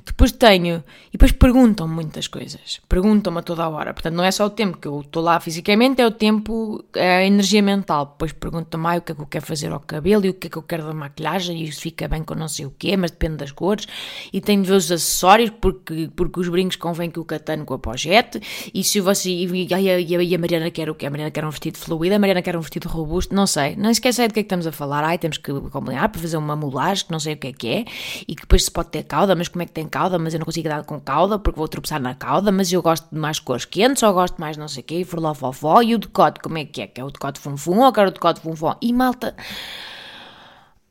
depois 0.05 0.31
tenho. 0.31 0.83
E 1.09 1.11
depois 1.13 1.31
perguntam 1.31 1.87
muitas 1.87 2.27
coisas. 2.27 2.79
Perguntam-me 2.87 3.39
a 3.39 3.41
toda 3.41 3.63
a 3.63 3.69
hora. 3.69 3.93
Portanto, 3.93 4.15
não 4.15 4.23
é 4.23 4.31
só 4.31 4.45
o 4.45 4.49
tempo 4.49 4.77
que 4.77 4.87
eu 4.87 5.01
estou 5.01 5.21
lá 5.21 5.39
fisicamente, 5.39 6.01
é 6.01 6.05
o 6.05 6.11
tempo, 6.11 6.83
é 6.95 7.17
a 7.17 7.25
energia 7.25 7.61
mental. 7.61 8.05
Depois 8.05 8.31
perguntam-me 8.31 8.87
ah, 8.87 8.97
o 8.97 9.01
que 9.01 9.11
é 9.11 9.15
que 9.15 9.21
eu 9.21 9.27
quero 9.27 9.45
fazer 9.45 9.71
ao 9.71 9.79
cabelo 9.79 10.25
e 10.25 10.29
o 10.29 10.33
que 10.33 10.47
é 10.47 10.49
que 10.49 10.57
eu 10.57 10.63
quero 10.63 10.85
da 10.85 10.93
maquilhagem 10.93 11.61
e 11.61 11.67
isso 11.67 11.81
fica 11.81 12.07
bem 12.07 12.23
com 12.23 12.33
não 12.35 12.47
sei 12.47 12.65
o 12.65 12.73
quê, 12.77 12.97
mas 12.97 13.11
depende 13.11 13.37
das 13.37 13.51
cores. 13.51 13.87
E 14.33 14.41
tenho 14.41 14.61
de 14.61 14.69
ver 14.69 14.75
os 14.75 14.91
acessórios 14.91 15.51
porque, 15.61 16.09
porque 16.15 16.39
os 16.39 16.49
brincos 16.49 16.75
convém 16.75 17.09
que 17.11 17.19
o 17.19 17.25
catano 17.25 17.65
com 17.65 17.73
a 17.73 17.79
pojete. 17.79 18.41
E 18.73 18.83
se 18.83 18.99
você. 18.99 19.29
E 19.29 19.73
a, 19.73 19.79
e 19.79 20.35
a 20.35 20.37
Mariana 20.39 20.71
quer 20.71 20.89
o 20.89 20.95
quê? 20.95 21.05
A 21.05 21.09
Mariana 21.09 21.31
quer 21.31 21.45
um 21.45 21.49
vestido 21.49 21.77
fluido, 21.77 22.15
a 22.15 22.19
Mariana 22.19 22.41
quer 22.41 22.55
um 22.57 22.61
vestido 22.61 22.87
robusto. 22.87 23.35
Não 23.35 23.45
sei. 23.45 23.75
Não 23.75 23.89
esquece 23.89 24.27
do 24.27 24.33
que 24.33 24.39
é 24.39 24.43
que 24.43 24.47
estamos 24.47 24.65
a 24.65 24.71
falar. 24.71 25.03
Ai, 25.03 25.17
temos 25.17 25.37
que 25.37 25.51
combinar 25.69 26.09
para 26.09 26.21
fazer 26.21 26.37
uma 26.37 26.55
mulagem 26.55 27.05
que 27.05 27.11
não 27.11 27.19
sei 27.19 27.33
o 27.33 27.37
que 27.37 27.47
é 27.47 27.53
que 27.53 27.67
é. 27.67 27.85
E 28.27 28.35
que 28.35 28.41
depois 28.41 28.65
se 28.65 28.71
pode 28.71 28.89
ter 28.89 29.03
cauda, 29.03 29.35
mas 29.35 29.47
como 29.47 29.63
é 29.63 29.65
que 29.65 29.71
tem 29.71 29.87
cauda? 29.91 30.17
Mas 30.17 30.33
eu 30.33 30.39
não 30.39 30.45
consigo 30.45 30.67
dar 30.67 30.83
com 30.83 30.99
cauda 30.99 31.37
porque 31.37 31.59
vou 31.59 31.67
tropeçar 31.67 32.01
na 32.01 32.15
cauda, 32.15 32.51
mas 32.51 32.71
eu 32.73 32.81
gosto 32.81 33.07
de 33.11 33.19
mais 33.19 33.39
cores 33.39 33.65
quentes, 33.65 34.01
ou 34.01 34.13
gosto 34.13 34.39
mais 34.39 34.57
não 34.57 34.67
sei 34.67 34.81
o 34.81 34.85
quê, 34.85 34.95
e 35.01 35.05
fofó, 35.05 35.81
e 35.81 35.93
o 35.93 35.99
decote, 35.99 36.39
como 36.39 36.57
é 36.57 36.65
que 36.65 36.81
é? 36.81 36.87
Que 36.87 37.01
é 37.01 37.03
o 37.03 37.11
decote 37.11 37.39
funfum 37.39 37.79
ou 37.79 37.93
quero 37.93 38.09
o 38.09 38.11
decote 38.11 38.41
funfum? 38.41 38.73
E 38.81 38.91
malta... 38.93 39.35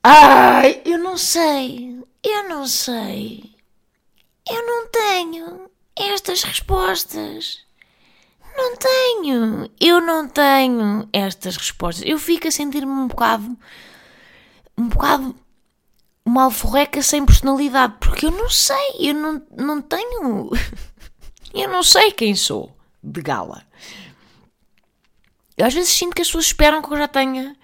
Ai, 0.02 0.80
eu 0.84 0.98
não 0.98 1.16
sei, 1.18 2.00
eu 2.24 2.48
não 2.48 2.66
sei, 2.66 3.54
eu 4.48 4.66
não 4.66 4.88
tenho 4.88 5.70
estas 5.94 6.42
respostas. 6.42 7.58
Não 8.56 8.76
tenho, 8.76 9.70
eu 9.80 10.00
não 10.00 10.28
tenho 10.28 11.08
estas 11.12 11.56
respostas. 11.56 12.04
Eu 12.06 12.18
fico 12.18 12.48
a 12.48 12.50
sentir-me 12.50 12.90
um 12.90 13.08
bocado, 13.08 13.56
um 14.76 14.88
bocado 14.88 15.34
uma 16.24 16.44
alforreca 16.44 17.02
sem 17.02 17.24
personalidade, 17.24 17.94
porque 18.00 18.26
eu 18.26 18.30
não 18.30 18.48
sei, 18.48 18.96
eu 19.00 19.14
não, 19.14 19.42
não 19.56 19.82
tenho. 19.82 20.50
eu 21.54 21.68
não 21.68 21.82
sei 21.82 22.12
quem 22.12 22.34
sou 22.34 22.76
de 23.02 23.22
gala. 23.22 23.62
Eu 25.56 25.66
às 25.66 25.74
vezes 25.74 25.90
sinto 25.90 26.14
que 26.14 26.22
as 26.22 26.28
pessoas 26.28 26.46
esperam 26.46 26.80
que 26.82 26.92
eu 26.92 26.96
já 26.96 27.08
tenha 27.08 27.54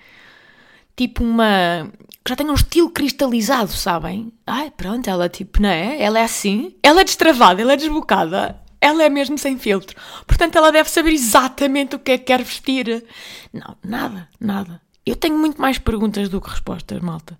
tipo 0.96 1.22
uma. 1.22 1.90
que 2.24 2.30
já 2.30 2.36
tenha 2.36 2.50
um 2.50 2.54
estilo 2.54 2.90
cristalizado, 2.90 3.72
sabem? 3.72 4.32
Ai, 4.46 4.70
pronto, 4.70 5.08
ela 5.08 5.28
tipo, 5.28 5.62
não 5.62 5.68
é? 5.68 6.02
Ela 6.02 6.20
é 6.20 6.24
assim, 6.24 6.74
ela 6.82 7.00
é 7.00 7.04
destravada, 7.04 7.60
ela 7.60 7.74
é 7.74 7.76
desbocada, 7.76 8.60
ela 8.80 9.02
é 9.02 9.08
mesmo 9.08 9.38
sem 9.38 9.58
filtro. 9.58 9.96
Portanto, 10.26 10.56
ela 10.56 10.72
deve 10.72 10.90
saber 10.90 11.12
exatamente 11.12 11.96
o 11.96 11.98
que 11.98 12.12
é 12.12 12.18
que 12.18 12.24
quer 12.24 12.42
vestir. 12.42 13.04
Não, 13.52 13.76
nada, 13.84 14.28
nada. 14.40 14.80
Eu 15.04 15.14
tenho 15.14 15.38
muito 15.38 15.60
mais 15.60 15.78
perguntas 15.78 16.28
do 16.28 16.40
que 16.40 16.50
respostas, 16.50 17.00
malta. 17.00 17.38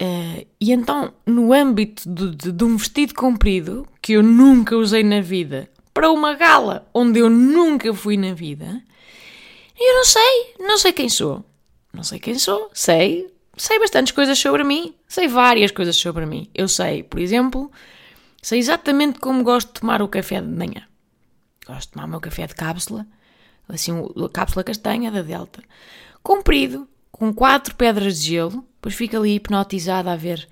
Uh, 0.00 0.46
e 0.60 0.72
então, 0.72 1.12
no 1.26 1.52
âmbito 1.52 2.08
de, 2.08 2.34
de, 2.34 2.52
de, 2.52 2.64
um 2.64 2.76
vestido 2.76 3.14
comprido, 3.14 3.86
que 4.00 4.14
eu 4.14 4.22
nunca 4.22 4.76
usei 4.76 5.02
na 5.04 5.20
vida, 5.20 5.70
para 5.94 6.10
uma 6.10 6.34
gala 6.34 6.88
onde 6.92 7.20
eu 7.20 7.30
nunca 7.30 7.92
fui 7.94 8.16
na 8.16 8.34
vida, 8.34 8.82
eu 9.78 9.94
não 9.94 10.04
sei, 10.04 10.54
não 10.58 10.78
sei 10.78 10.92
quem 10.92 11.08
sou. 11.08 11.44
Não 11.92 12.02
sei 12.02 12.18
quem 12.18 12.38
sou, 12.38 12.70
sei, 12.72 13.30
sei 13.56 13.78
bastantes 13.78 14.12
coisas 14.12 14.38
sobre 14.38 14.64
mim, 14.64 14.94
sei 15.06 15.28
várias 15.28 15.70
coisas 15.70 15.94
sobre 15.94 16.24
mim. 16.24 16.48
Eu 16.54 16.66
sei, 16.66 17.02
por 17.02 17.20
exemplo, 17.20 17.70
sei 18.40 18.58
exatamente 18.58 19.18
como 19.18 19.44
gosto 19.44 19.68
de 19.74 19.80
tomar 19.80 20.00
o 20.00 20.08
café 20.08 20.40
de 20.40 20.48
manhã. 20.48 20.82
Gosto 21.66 21.88
de 21.88 21.92
tomar 21.92 22.06
o 22.06 22.08
meu 22.08 22.20
café 22.20 22.46
de 22.46 22.54
cápsula, 22.54 23.06
assim, 23.68 23.92
a 23.92 24.28
cápsula 24.30 24.64
castanha 24.64 25.10
da 25.10 25.20
Delta, 25.20 25.62
comprido, 26.22 26.88
com 27.10 27.32
quatro 27.32 27.74
pedras 27.74 28.18
de 28.20 28.30
gelo, 28.30 28.66
depois 28.82 28.96
fica 28.96 29.16
ali 29.16 29.36
hipnotizada 29.36 30.10
a 30.12 30.16
ver 30.16 30.48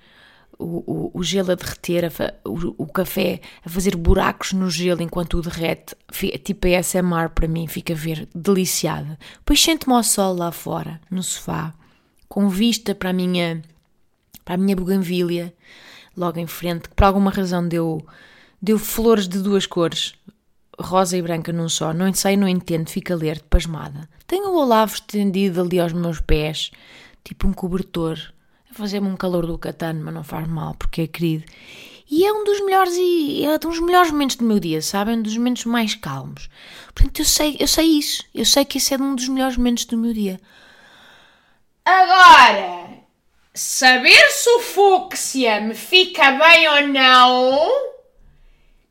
o, 0.57 1.09
o, 1.13 1.19
o 1.19 1.21
gelo 1.21 1.51
a 1.51 1.55
derreter, 1.55 2.05
a 2.05 2.47
o, 2.47 2.83
o 2.83 2.87
café 2.87 3.41
a 3.65 3.69
fazer 3.69 3.97
buracos 3.97 4.53
no 4.53 4.69
gelo 4.69 5.01
enquanto 5.01 5.33
o 5.37 5.41
derrete, 5.41 5.95
fi- 6.09 6.37
tipo 6.37 6.65
ASMR 6.65 7.29
para 7.35 7.45
mim, 7.45 7.67
fica 7.67 7.91
a 7.91 7.95
ver 7.95 8.29
deliciada. 8.33 9.19
Depois 9.39 9.61
sento-me 9.61 9.95
ao 9.95 10.01
sol 10.01 10.33
lá 10.33 10.49
fora, 10.49 11.01
no 11.11 11.21
sofá, 11.21 11.73
com 12.29 12.47
vista 12.47 12.95
para 12.95 13.09
a 13.09 13.13
minha, 13.13 13.61
para 14.45 14.53
a 14.53 14.57
minha 14.57 14.77
buganvília, 14.77 15.53
logo 16.15 16.39
em 16.39 16.47
frente, 16.47 16.87
que 16.87 16.95
por 16.95 17.03
alguma 17.03 17.31
razão 17.31 17.67
deu, 17.67 18.01
deu 18.61 18.79
flores 18.79 19.27
de 19.27 19.39
duas 19.39 19.65
cores, 19.65 20.13
rosa 20.79 21.17
e 21.17 21.21
branca 21.21 21.51
num 21.51 21.67
só. 21.67 21.93
Não 21.93 22.13
sei, 22.13 22.37
não 22.37 22.47
entendo, 22.47 22.89
fico 22.89 23.11
a 23.11 23.15
ler, 23.17 23.41
pasmada. 23.49 24.07
Tenho 24.25 24.51
o 24.51 24.57
Olavo 24.57 24.93
estendido 24.93 25.61
ali 25.61 25.81
aos 25.81 25.91
meus 25.91 26.21
pés, 26.21 26.71
tipo 27.23 27.47
um 27.47 27.53
cobertor, 27.53 28.17
fazer-me 28.71 29.07
um 29.07 29.15
calor 29.15 29.45
do 29.45 29.57
catano, 29.57 30.03
mas 30.03 30.13
não 30.13 30.23
faz 30.23 30.47
mal, 30.47 30.75
porque 30.75 31.01
é 31.01 31.07
querido. 31.07 31.45
E 32.09 32.25
é 32.25 32.33
um 32.33 32.43
dos 32.43 32.59
melhores 32.59 32.93
e 32.97 33.45
é 33.45 33.51
um 33.55 33.57
dos 33.57 33.79
melhores 33.79 34.11
momentos 34.11 34.35
do 34.35 34.43
meu 34.43 34.59
dia, 34.59 34.81
sabem? 34.81 35.17
Um 35.17 35.21
dos 35.21 35.37
momentos 35.37 35.63
mais 35.63 35.95
calmos. 35.95 36.49
Portanto, 36.93 37.19
eu 37.19 37.25
sei, 37.25 37.55
eu 37.57 37.67
sei 37.67 37.85
isso. 37.85 38.25
Eu 38.35 38.43
sei 38.43 38.65
que 38.65 38.79
esse 38.79 38.93
é 38.93 38.97
um 38.97 39.15
dos 39.15 39.29
melhores 39.29 39.55
momentos 39.55 39.85
do 39.85 39.97
meu 39.97 40.13
dia. 40.13 40.37
Agora, 41.85 42.89
saber 43.53 44.29
se 44.29 44.49
o 44.49 44.59
fúcsia 44.59 45.61
me 45.61 45.73
fica 45.73 46.31
bem 46.33 46.67
ou 46.67 46.87
não, 46.89 47.69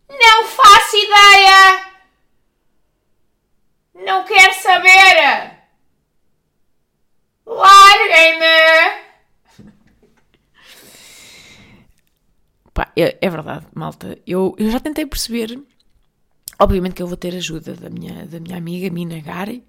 não 0.08 0.44
faço 0.46 0.96
ideia. 0.96 1.90
Não 3.94 4.24
quero 4.24 4.54
saber. 4.54 5.59
Larguem-me. 7.50 9.10
Pá, 12.72 12.92
é, 12.96 13.18
é 13.20 13.28
verdade, 13.28 13.66
malta. 13.74 14.16
Eu, 14.24 14.54
eu 14.56 14.70
já 14.70 14.78
tentei 14.78 15.04
perceber. 15.04 15.60
Obviamente 16.58 16.94
que 16.94 17.02
eu 17.02 17.08
vou 17.08 17.16
ter 17.16 17.34
ajuda 17.34 17.74
da 17.74 17.90
minha, 17.90 18.26
da 18.26 18.38
minha 18.38 18.56
amiga 18.56 18.88
Mina 18.90 19.18
Gari. 19.20 19.64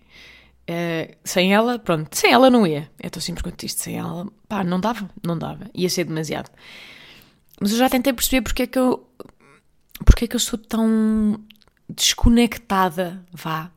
Eh, 0.68 1.18
sem 1.24 1.54
ela, 1.54 1.80
pronto, 1.80 2.16
sem 2.16 2.32
ela 2.32 2.50
não 2.50 2.68
ia. 2.68 2.92
É 3.00 3.10
tão 3.10 3.22
simples 3.22 3.42
quanto 3.42 3.64
isto. 3.64 3.82
Sem 3.82 3.98
ela, 3.98 4.28
pá, 4.48 4.64
não 4.64 4.80
dava, 4.80 5.10
não 5.26 5.38
dava. 5.38 5.70
Ia 5.74 5.90
ser 5.90 6.04
demasiado. 6.04 6.52
Mas 7.60 7.72
eu 7.72 7.78
já 7.78 7.90
tentei 7.90 8.14
perceber 8.14 8.42
porque 8.42 8.64
é 8.64 8.68
que 8.68 8.78
eu. 8.78 9.08
Porque 10.06 10.26
é 10.26 10.28
que 10.28 10.36
eu 10.36 10.40
sou 10.40 10.60
tão 10.60 11.40
desconectada, 11.90 13.26
vá, 13.32 13.72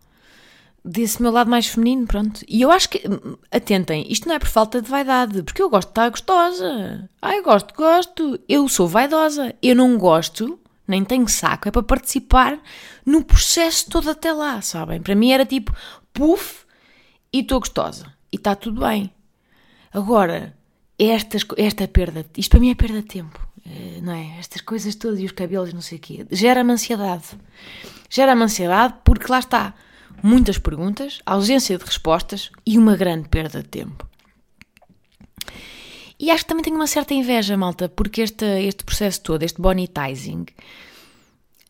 desse 0.84 1.22
meu 1.22 1.32
lado 1.32 1.50
mais 1.50 1.66
feminino, 1.66 2.06
pronto. 2.06 2.42
E 2.46 2.60
eu 2.60 2.70
acho 2.70 2.90
que, 2.90 3.02
atentem, 3.50 4.06
isto 4.10 4.28
não 4.28 4.34
é 4.34 4.38
por 4.38 4.48
falta 4.48 4.82
de 4.82 4.90
vaidade, 4.90 5.42
porque 5.42 5.62
eu 5.62 5.70
gosto 5.70 5.88
de 5.88 5.92
estar 5.92 6.10
gostosa. 6.10 7.08
Eu 7.22 7.42
gosto, 7.42 7.74
gosto. 7.74 8.40
Eu 8.48 8.68
sou 8.68 8.86
vaidosa. 8.86 9.54
Eu 9.62 9.74
não 9.74 9.96
gosto, 9.96 10.58
nem 10.86 11.02
tenho 11.04 11.26
saco, 11.28 11.68
é 11.68 11.70
para 11.70 11.82
participar 11.82 12.60
no 13.06 13.24
processo 13.24 13.88
todo 13.88 14.10
até 14.10 14.32
lá, 14.32 14.60
sabem? 14.60 15.00
Para 15.00 15.14
mim 15.14 15.32
era 15.32 15.46
tipo, 15.46 15.74
puf, 16.12 16.64
e 17.32 17.40
estou 17.40 17.60
gostosa. 17.60 18.12
E 18.30 18.36
está 18.36 18.54
tudo 18.54 18.80
bem. 18.80 19.10
Agora, 19.92 20.54
estas, 20.98 21.46
esta 21.56 21.88
perda, 21.88 22.26
isto 22.36 22.50
para 22.50 22.60
mim 22.60 22.70
é 22.70 22.74
perda 22.74 23.00
de 23.00 23.08
tempo, 23.08 23.40
eh, 23.64 24.00
não 24.02 24.12
é? 24.12 24.38
Estas 24.38 24.60
coisas 24.60 24.94
todas 24.94 25.20
e 25.20 25.24
os 25.24 25.32
cabelos, 25.32 25.72
não 25.72 25.80
sei 25.80 25.98
o 25.98 26.00
quê, 26.00 26.26
gera-me 26.30 26.72
ansiedade. 26.72 27.28
Gera-me 28.10 28.42
ansiedade 28.42 28.94
porque 29.04 29.30
lá 29.30 29.38
está, 29.38 29.74
muitas 30.24 30.56
perguntas, 30.56 31.20
ausência 31.26 31.76
de 31.76 31.84
respostas 31.84 32.50
e 32.64 32.78
uma 32.78 32.96
grande 32.96 33.28
perda 33.28 33.62
de 33.62 33.68
tempo. 33.68 34.08
E 36.18 36.30
acho 36.30 36.44
que 36.44 36.48
também 36.48 36.64
tenho 36.64 36.76
uma 36.76 36.86
certa 36.86 37.12
inveja, 37.12 37.58
malta, 37.58 37.90
porque 37.90 38.22
este, 38.22 38.46
este 38.46 38.84
processo 38.84 39.20
todo, 39.20 39.42
este 39.42 39.60
bonitizing, 39.60 40.46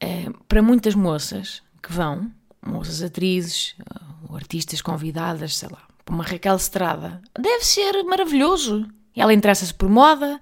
eh, 0.00 0.30
para 0.46 0.62
muitas 0.62 0.94
moças 0.94 1.64
que 1.82 1.92
vão, 1.92 2.30
moças 2.64 3.02
atrizes, 3.02 3.75
eh, 3.80 4.00
ou 4.28 4.37
artistas 4.37 4.80
convidadas, 4.80 5.56
sei 5.56 5.68
lá, 5.68 5.82
para 6.04 6.14
uma 6.14 6.23
Raquel 6.23 6.54
Estrada, 6.54 7.20
deve 7.37 7.64
ser 7.64 8.04
maravilhoso. 8.04 8.87
Ela 9.16 9.34
interessa-se 9.34 9.75
por 9.75 9.88
moda, 9.88 10.40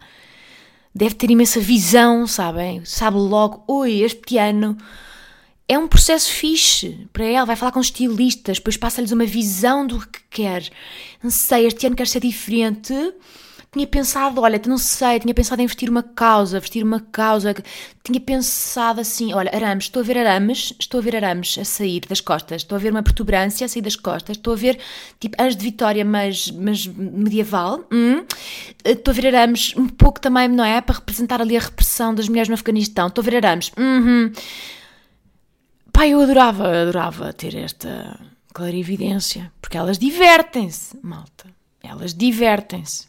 deve 0.95 1.14
ter 1.14 1.31
imensa 1.31 1.61
visão, 1.61 2.26
sabem? 2.26 2.85
Sabe 2.85 3.16
logo, 3.16 3.65
oi, 3.67 4.02
este 4.02 4.37
ano 4.37 4.76
é 5.69 5.79
um 5.79 5.89
processo 5.89 6.31
fixe 6.31 7.07
para 7.13 7.25
ela. 7.25 7.47
Vai 7.47 7.57
falar 7.57 7.73
com 7.73 7.81
estilistas, 7.81 8.59
depois 8.59 8.77
passa-lhes 8.77 9.13
uma 9.13 9.25
visão 9.25 9.87
do 9.87 10.01
que 10.01 10.21
quer. 10.31 10.69
Não 11.23 11.31
sei, 11.31 11.67
este 11.67 11.87
ano 11.87 11.97
quer 11.97 12.07
ser 12.07 12.21
diferente. 12.21 12.95
Tinha 13.75 13.87
pensado, 13.87 14.43
olha, 14.43 14.61
não 14.67 14.77
sei, 14.77 15.19
tinha 15.19 15.33
pensado 15.33 15.63
em 15.63 15.67
vestir 15.67 15.89
uma 15.89 16.03
causa, 16.03 16.61
vestir 16.61 16.85
uma 16.85 17.01
causa. 17.01 17.55
Tinha 18.05 18.21
pensado 18.21 19.01
assim, 19.01 19.33
olha, 19.33 19.51
arames, 19.51 19.85
estou 19.85 20.01
a 20.01 20.05
ver 20.05 20.19
arames, 20.19 20.75
estou 20.79 21.01
a 21.01 21.03
ver 21.03 21.17
arames 21.17 21.57
a 21.57 21.65
sair 21.65 22.01
das 22.07 22.21
costas, 22.21 22.61
estou 22.61 22.77
a 22.77 22.79
ver 22.79 22.91
uma 22.91 23.03
protuberância 23.03 23.65
a 23.65 23.69
sair 23.69 23.81
das 23.81 23.97
costas, 23.97 24.37
estou 24.37 24.53
a 24.53 24.57
ver 24.57 24.79
tipo 25.19 25.43
anjos 25.43 25.57
de 25.57 25.65
Vitória, 25.65 26.05
mas, 26.05 26.51
mas 26.51 26.87
medieval. 26.87 27.83
Hum. 27.91 28.27
Estou 28.85 29.11
a 29.11 29.15
ver 29.15 29.29
arames 29.29 29.75
um 29.75 29.89
pouco 29.89 30.21
também, 30.21 30.49
não 30.49 30.65
é? 30.65 30.79
Para 30.83 30.97
representar 30.97 31.41
ali 31.41 31.57
a 31.57 31.61
repressão 31.61 32.15
das 32.15 32.29
mulheres 32.29 32.51
no 32.51 32.55
Afeganistão. 32.55 33.07
Estou 33.07 33.23
a 33.23 33.25
ver 33.25 33.37
arames. 33.37 33.73
Uhum. 33.79 34.33
Pá, 36.02 36.08
eu 36.08 36.21
adorava, 36.21 36.67
adorava 36.67 37.32
ter 37.32 37.54
esta 37.54 38.19
clarividência, 38.52 39.52
porque 39.62 39.78
elas 39.78 39.97
divertem-se, 39.97 40.99
malta. 41.00 41.47
Elas 41.80 42.12
divertem-se. 42.12 43.06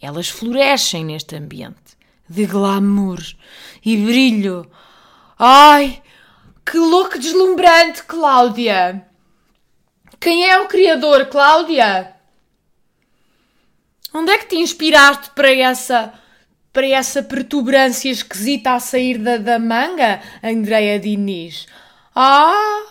Elas 0.00 0.28
florescem 0.28 1.04
neste 1.04 1.34
ambiente 1.34 1.98
de 2.28 2.46
glamour 2.46 3.18
e 3.84 3.96
brilho. 3.96 4.70
Ai, 5.36 6.00
que 6.64 6.78
look 6.78 7.18
deslumbrante, 7.18 8.04
Cláudia! 8.04 9.04
Quem 10.20 10.48
é 10.48 10.56
o 10.60 10.68
criador, 10.68 11.26
Cláudia? 11.26 12.14
Onde 14.14 14.30
é 14.30 14.38
que 14.38 14.46
te 14.46 14.56
inspiraste 14.56 15.30
para 15.34 15.52
essa 15.52 16.14
para 16.72 16.86
essa 16.86 17.24
protuberância 17.24 18.08
esquisita 18.08 18.74
a 18.74 18.78
sair 18.78 19.18
da, 19.18 19.36
da 19.36 19.58
manga, 19.58 20.22
Andreia 20.44 21.00
Diniz? 21.00 21.66
Ah! 22.20 22.84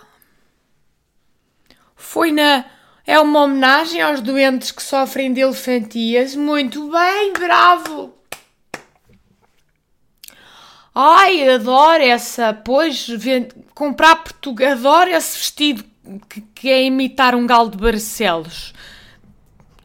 Foi 1.97 2.31
na. 2.31 2.63
É 3.05 3.19
uma 3.19 3.41
homenagem 3.41 4.01
aos 4.01 4.21
doentes 4.21 4.71
que 4.71 4.81
sofrem 4.81 5.33
de 5.33 5.41
elefantias? 5.41 6.33
Muito 6.33 6.89
bem, 6.89 7.33
bravo! 7.33 8.13
Ai, 10.95 11.49
adoro 11.49 12.01
essa. 12.01 12.53
Pois, 12.53 13.05
comprar 13.75 14.15
Portugal. 14.15 14.71
Adoro 14.71 15.09
esse 15.09 15.37
vestido 15.37 15.83
que, 16.29 16.39
que 16.39 16.69
é 16.69 16.85
imitar 16.85 17.35
um 17.35 17.45
galo 17.45 17.69
de 17.69 17.77
Barcelos 17.77 18.73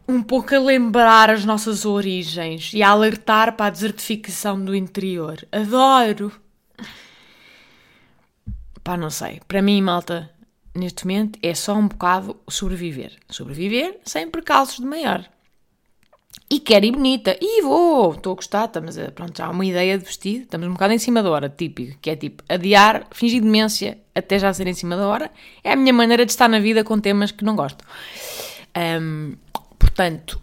um 0.07 0.23
pouco 0.23 0.55
a 0.55 0.59
lembrar 0.59 1.31
as 1.31 1.45
nossas 1.45 1.85
origens 1.85 2.73
e 2.75 2.83
a 2.83 2.91
alertar 2.91 3.57
para 3.57 3.67
a 3.67 3.71
desertificação 3.71 4.63
do 4.65 4.75
interior. 4.75 5.45
Adoro! 5.51 6.42
Pá, 8.83 8.97
não 8.97 9.11
sei. 9.11 9.41
Para 9.47 9.63
mim, 9.63 9.81
malta, 9.81 10.31
neste 10.75 11.07
momento 11.07 11.39
é 11.43 11.55
só 11.55 11.75
um 11.75 11.89
bocado 11.89 12.37
sobreviver. 12.49 13.19
Sobreviver 13.31 14.01
sem 14.05 14.31
percalços 14.31 14.77
de 14.77 14.87
maior. 14.87 15.29
E 16.51 16.61
quero 16.61 16.85
ir 16.85 16.93
bonita. 16.93 17.37
E 17.41 17.63
vou! 17.63 18.13
Estou 18.13 18.33
a 18.33 18.37
gostar, 18.37 18.65
estamos 18.67 18.99
a, 18.99 19.11
pronto, 19.11 19.37
já 19.39 19.47
há 19.47 19.51
uma 19.51 19.65
ideia 19.65 19.97
de 19.97 20.05
vestido. 20.05 20.43
Estamos 20.45 20.69
um 20.69 20.73
bocado 20.73 20.93
em 20.93 20.99
cima 20.99 21.23
da 21.23 21.31
hora, 21.31 21.49
típico. 21.49 21.99
Que 22.01 22.11
é 22.11 22.17
tipo, 22.17 22.43
adiar, 22.49 23.07
fingir 23.13 23.41
demência 23.41 23.99
até 24.15 24.39
já 24.39 24.53
ser 24.53 24.67
em 24.67 24.75
cima 24.75 24.97
da 24.97 25.07
hora. 25.07 25.31
É 25.63 25.73
a 25.73 25.77
minha 25.77 25.93
maneira 25.93 26.27
de 26.27 26.33
estar 26.33 26.49
na 26.49 26.59
vida 26.59 26.85
com 26.85 26.99
temas 26.99 27.31
que 27.31 27.45
não 27.45 27.57
gosto. 27.57 27.85
Ahm, 28.75 29.37
portanto, 29.79 30.41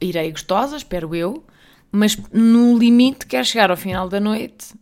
irei 0.00 0.30
gostosa, 0.30 0.76
espero 0.76 1.14
eu, 1.14 1.44
mas 1.90 2.16
no 2.32 2.78
limite 2.78 3.26
quero 3.26 3.44
chegar 3.44 3.70
ao 3.70 3.76
final 3.76 4.08
da 4.08 4.20
noite 4.20 4.74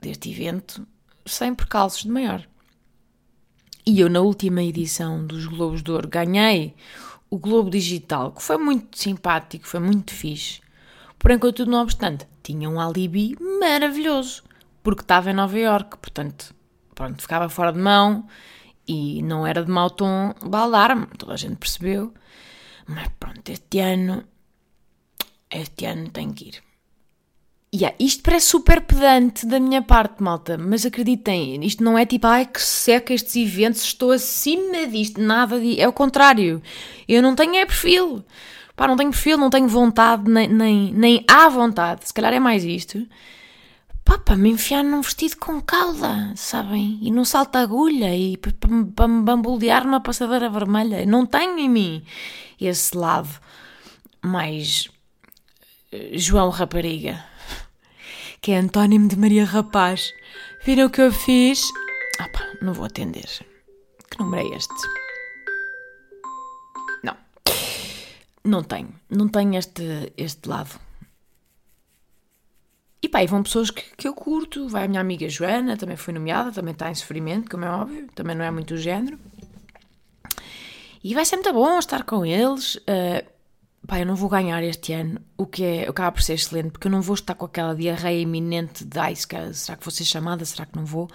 deste 0.00 0.30
evento 0.30 0.86
sem 1.28 1.54
percalços 1.54 2.02
de 2.02 2.10
maior. 2.10 2.46
E 3.86 4.00
eu, 4.00 4.10
na 4.10 4.20
última 4.20 4.62
edição 4.62 5.26
dos 5.26 5.46
Globos 5.46 5.82
de 5.82 5.90
Ouro, 5.90 6.08
ganhei 6.08 6.74
o 7.30 7.38
Globo 7.38 7.70
Digital, 7.70 8.32
que 8.32 8.42
foi 8.42 8.58
muito 8.58 8.98
simpático, 8.98 9.66
foi 9.66 9.80
muito 9.80 10.12
fixe. 10.12 10.60
Porém, 11.18 11.38
contudo, 11.38 11.70
não 11.70 11.82
obstante, 11.82 12.26
tinha 12.42 12.68
um 12.68 12.80
alibi 12.80 13.36
maravilhoso, 13.60 14.42
porque 14.82 15.02
estava 15.02 15.30
em 15.30 15.34
Nova 15.34 15.58
Iorque, 15.58 15.96
portanto, 15.98 16.54
pronto, 16.94 17.20
ficava 17.20 17.48
fora 17.48 17.72
de 17.72 17.78
mão 17.78 18.26
e 18.86 19.22
não 19.22 19.46
era 19.46 19.64
de 19.64 19.70
mau 19.70 19.90
tom 19.90 20.34
baldar-me, 20.42 21.06
toda 21.18 21.34
a 21.34 21.36
gente 21.36 21.56
percebeu. 21.56 22.12
Mas 22.86 23.08
pronto, 23.20 23.48
este 23.50 23.80
ano. 23.80 24.24
Este 25.50 25.86
ano 25.86 26.10
tenho 26.10 26.32
que 26.32 26.48
ir. 26.48 26.67
Yeah, 27.74 27.94
isto 28.00 28.22
parece 28.22 28.46
super 28.46 28.80
pedante 28.80 29.44
da 29.44 29.60
minha 29.60 29.82
parte, 29.82 30.22
malta, 30.22 30.56
mas 30.56 30.86
acreditem, 30.86 31.62
isto 31.62 31.84
não 31.84 31.98
é 31.98 32.06
tipo, 32.06 32.26
ai 32.26 32.46
que 32.46 32.62
seca 32.62 33.12
estes 33.12 33.36
eventos, 33.36 33.82
estou 33.82 34.10
acima 34.10 34.86
disto, 34.86 35.20
nada 35.20 35.60
disso. 35.60 35.80
É 35.80 35.86
o 35.86 35.92
contrário. 35.92 36.62
Eu 37.06 37.22
não 37.22 37.34
tenho 37.34 37.56
é 37.56 37.66
perfil. 37.66 38.24
Pá, 38.74 38.86
não 38.88 38.96
tenho 38.96 39.10
perfil, 39.10 39.36
não 39.36 39.50
tenho 39.50 39.68
vontade, 39.68 40.30
nem, 40.30 40.48
nem, 40.48 40.92
nem 40.94 41.24
há 41.28 41.48
vontade, 41.48 42.06
se 42.06 42.14
calhar 42.14 42.32
é 42.32 42.40
mais 42.40 42.64
isto. 42.64 43.06
Pá, 44.04 44.16
para 44.16 44.36
me 44.36 44.48
enfiar 44.50 44.82
num 44.82 45.02
vestido 45.02 45.36
com 45.36 45.60
cauda, 45.60 46.32
sabem? 46.36 46.98
E 47.02 47.10
num 47.10 47.24
salto-agulha 47.24 48.16
e 48.16 48.38
para, 48.38 48.52
para 48.94 49.08
me 49.08 49.22
bambolear 49.22 49.84
numa 49.84 50.00
passadeira 50.00 50.48
vermelha. 50.48 51.04
Não 51.04 51.26
tenho 51.26 51.58
em 51.58 51.68
mim 51.68 52.02
esse 52.58 52.96
lado 52.96 53.28
mais 54.22 54.88
eh, 55.92 56.10
João 56.14 56.48
Rapariga, 56.48 57.22
que 58.40 58.52
é 58.52 58.58
antónimo 58.58 59.08
de 59.08 59.16
Maria 59.16 59.44
Rapaz. 59.44 60.12
Viram 60.64 60.86
o 60.86 60.90
que 60.90 61.00
eu 61.00 61.12
fiz? 61.12 61.70
Ah 62.18 62.28
pá, 62.28 62.46
não 62.62 62.72
vou 62.72 62.84
atender. 62.84 63.28
Que 64.10 64.18
número 64.18 64.46
é 64.46 64.56
este? 64.56 64.74
Não. 67.02 67.16
Não 68.44 68.62
tenho. 68.62 68.94
Não 69.10 69.28
tenho 69.28 69.56
este, 69.56 70.12
este 70.16 70.48
lado. 70.48 70.78
E 73.00 73.08
pá, 73.08 73.22
e 73.22 73.26
vão 73.26 73.42
pessoas 73.42 73.70
que, 73.70 73.82
que 73.96 74.08
eu 74.08 74.14
curto. 74.14 74.68
Vai 74.68 74.84
a 74.84 74.88
minha 74.88 75.00
amiga 75.00 75.28
Joana, 75.28 75.76
também 75.76 75.96
foi 75.96 76.12
nomeada, 76.14 76.52
também 76.52 76.72
está 76.72 76.90
em 76.90 76.94
sofrimento, 76.94 77.50
como 77.50 77.64
é 77.64 77.70
óbvio. 77.70 78.08
Também 78.14 78.36
não 78.36 78.44
é 78.44 78.50
muito 78.50 78.74
o 78.74 78.78
género. 78.78 79.18
E 81.02 81.14
vai 81.14 81.24
ser 81.24 81.36
muito 81.36 81.52
bom 81.52 81.78
estar 81.78 82.02
com 82.02 82.26
eles. 82.26 82.74
Uh, 82.76 83.37
pá, 83.88 83.98
eu 83.98 84.06
não 84.06 84.14
vou 84.14 84.28
ganhar 84.28 84.62
este 84.62 84.92
ano, 84.92 85.18
o 85.34 85.46
que 85.46 85.64
é, 85.64 85.88
acaba 85.88 86.12
por 86.12 86.22
ser 86.22 86.34
excelente, 86.34 86.72
porque 86.72 86.86
eu 86.86 86.92
não 86.92 87.00
vou 87.00 87.14
estar 87.14 87.34
com 87.34 87.46
aquela 87.46 87.74
diarreia 87.74 88.20
iminente 88.20 88.84
de 88.84 88.98
ai, 88.98 89.16
será 89.16 89.76
que 89.76 89.84
vou 89.84 89.90
ser 89.90 90.04
chamada, 90.04 90.44
será 90.44 90.66
que 90.66 90.76
não 90.76 90.84
vou? 90.84 91.08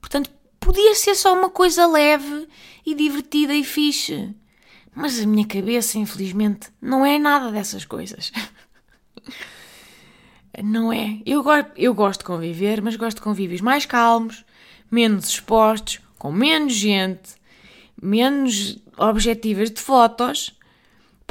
Portanto, 0.00 0.28
podia 0.58 0.96
ser 0.96 1.14
só 1.14 1.32
uma 1.32 1.48
coisa 1.48 1.86
leve 1.86 2.48
e 2.84 2.92
divertida 2.96 3.54
e 3.54 3.62
fixe. 3.62 4.34
Mas 4.92 5.20
a 5.20 5.26
minha 5.26 5.46
cabeça, 5.46 5.96
infelizmente, 5.96 6.70
não 6.82 7.06
é 7.06 7.20
nada 7.20 7.52
dessas 7.52 7.84
coisas. 7.84 8.32
Não 10.62 10.92
é. 10.92 11.18
Eu, 11.24 11.42
go 11.42 11.50
eu 11.76 11.94
gosto 11.94 12.20
de 12.20 12.26
conviver, 12.26 12.82
mas 12.82 12.94
gosto 12.96 13.16
de 13.16 13.22
convívios 13.22 13.62
mais 13.62 13.86
calmos, 13.86 14.44
menos 14.90 15.26
expostos, 15.26 15.98
com 16.18 16.30
menos 16.30 16.74
gente, 16.74 17.36
menos 18.00 18.76
objetivas 18.98 19.70
de 19.70 19.80
fotos. 19.80 20.54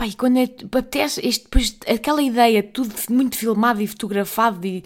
Pá, 0.01 0.07
e 0.07 0.15
quando 0.15 0.37
é, 0.37 0.45
apetece, 0.45 1.21
este, 1.23 1.43
depois, 1.43 1.77
aquela 1.87 2.23
ideia, 2.23 2.63
tudo 2.63 2.91
muito 3.11 3.37
filmado 3.37 3.83
e 3.83 3.85
fotografado 3.85 4.65
e 4.65 4.83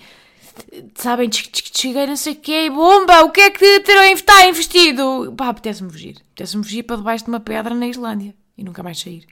sabem, 0.94 1.30
cheguei 1.32 2.06
não 2.06 2.18
sei 2.18 2.34
o 2.34 2.36
quê, 2.36 2.70
bomba, 2.70 3.24
o 3.24 3.32
que 3.32 3.40
é 3.40 3.50
que 3.50 3.64
está 3.64 4.46
investido? 4.46 5.34
Pá, 5.38 5.48
apetece-me 5.48 5.90
fugir. 5.90 6.18
Apetece-me 6.34 6.66
fugir 6.66 6.84
para 6.84 6.98
debaixo 6.98 7.24
de 7.24 7.32
uma 7.32 7.40
pedra 7.40 7.74
na 7.74 7.88
Islândia 7.88 8.36
e 8.58 8.64
nunca 8.66 8.84
mais 8.84 9.00
sair. 9.00 9.26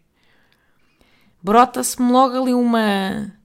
Brota-se-me 1.43 2.09
logo 2.13 2.41
ali 2.41 2.53
uma, 2.53 3.35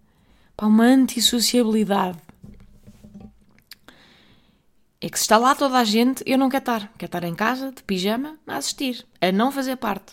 pá, 0.56 0.66
uma 0.66 0.84
antissociabilidade. 0.84 2.18
É 5.00 5.08
que 5.08 5.18
se 5.18 5.24
está 5.24 5.38
lá 5.38 5.56
toda 5.56 5.76
a 5.76 5.82
gente, 5.82 6.22
eu 6.24 6.38
não 6.38 6.48
quero 6.48 6.62
estar. 6.62 6.92
Quero 6.96 7.08
estar 7.08 7.24
em 7.24 7.34
casa, 7.34 7.72
de 7.72 7.82
pijama, 7.82 8.38
a 8.46 8.58
assistir, 8.58 9.04
a 9.20 9.32
não 9.32 9.50
fazer 9.50 9.74
parte. 9.74 10.12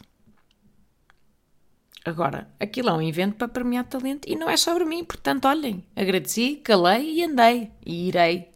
Agora, 2.05 2.47
aquilo 2.59 2.89
é 2.89 2.93
um 2.93 3.01
evento 3.01 3.35
para 3.35 3.47
premiar 3.47 3.83
talento 3.85 4.29
e 4.29 4.35
não 4.35 4.47
é 4.47 4.55
sobre 4.55 4.85
mim, 4.85 5.03
portanto, 5.03 5.45
olhem, 5.45 5.83
agradeci, 5.95 6.57
calei 6.57 7.15
e 7.15 7.23
andei. 7.23 7.71
E 7.83 8.07
irei. 8.09 8.47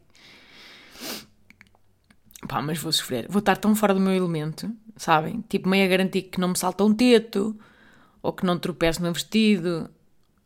Pá, 2.47 2.61
mas 2.61 2.77
vou 2.77 2.91
sofrer. 2.91 3.25
Vou 3.27 3.39
estar 3.39 3.57
tão 3.57 3.75
fora 3.75 3.95
do 3.95 3.99
meu 3.99 4.13
elemento, 4.13 4.71
sabem? 4.95 5.43
Tipo, 5.49 5.67
meio 5.67 5.83
a 5.83 5.87
garantir 5.89 6.23
que 6.23 6.39
não 6.39 6.49
me 6.49 6.57
salta 6.57 6.83
um 6.83 6.93
teto, 6.93 7.59
ou 8.21 8.31
que 8.31 8.45
não 8.45 8.59
tropeço 8.59 9.01
no 9.01 9.11
vestido, 9.11 9.89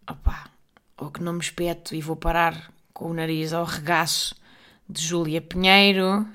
opá, 0.10 0.50
ou 0.98 1.12
que 1.12 1.22
não 1.22 1.34
me 1.34 1.42
espeto 1.42 1.94
e 1.94 2.02
vou 2.02 2.16
parar 2.16 2.72
com 2.94 3.12
o 3.12 3.14
nariz 3.14 3.52
ao 3.52 3.66
regaço 3.66 4.34
de 4.88 5.02
Júlia 5.02 5.42
Pinheiro. 5.42 6.26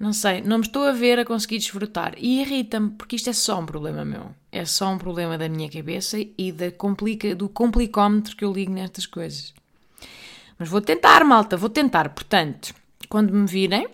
Não 0.00 0.14
sei, 0.14 0.40
não 0.40 0.56
me 0.56 0.64
estou 0.64 0.84
a 0.84 0.92
ver 0.92 1.18
a 1.18 1.26
conseguir 1.26 1.58
desfrutar. 1.58 2.14
E 2.16 2.40
irrita-me, 2.40 2.88
porque 2.92 3.16
isto 3.16 3.28
é 3.28 3.34
só 3.34 3.60
um 3.60 3.66
problema 3.66 4.02
meu. 4.02 4.34
É 4.50 4.64
só 4.64 4.88
um 4.88 4.96
problema 4.96 5.36
da 5.36 5.46
minha 5.46 5.70
cabeça 5.70 6.16
e 6.38 6.50
da 6.50 6.72
complica, 6.72 7.34
do 7.34 7.50
complicómetro 7.50 8.34
que 8.34 8.42
eu 8.42 8.50
ligo 8.50 8.72
nestas 8.72 9.04
coisas. 9.04 9.52
Mas 10.58 10.70
vou 10.70 10.80
tentar, 10.80 11.22
malta, 11.22 11.54
vou 11.54 11.68
tentar. 11.68 12.08
Portanto, 12.08 12.74
quando 13.10 13.30
me 13.30 13.46
virem 13.46 13.86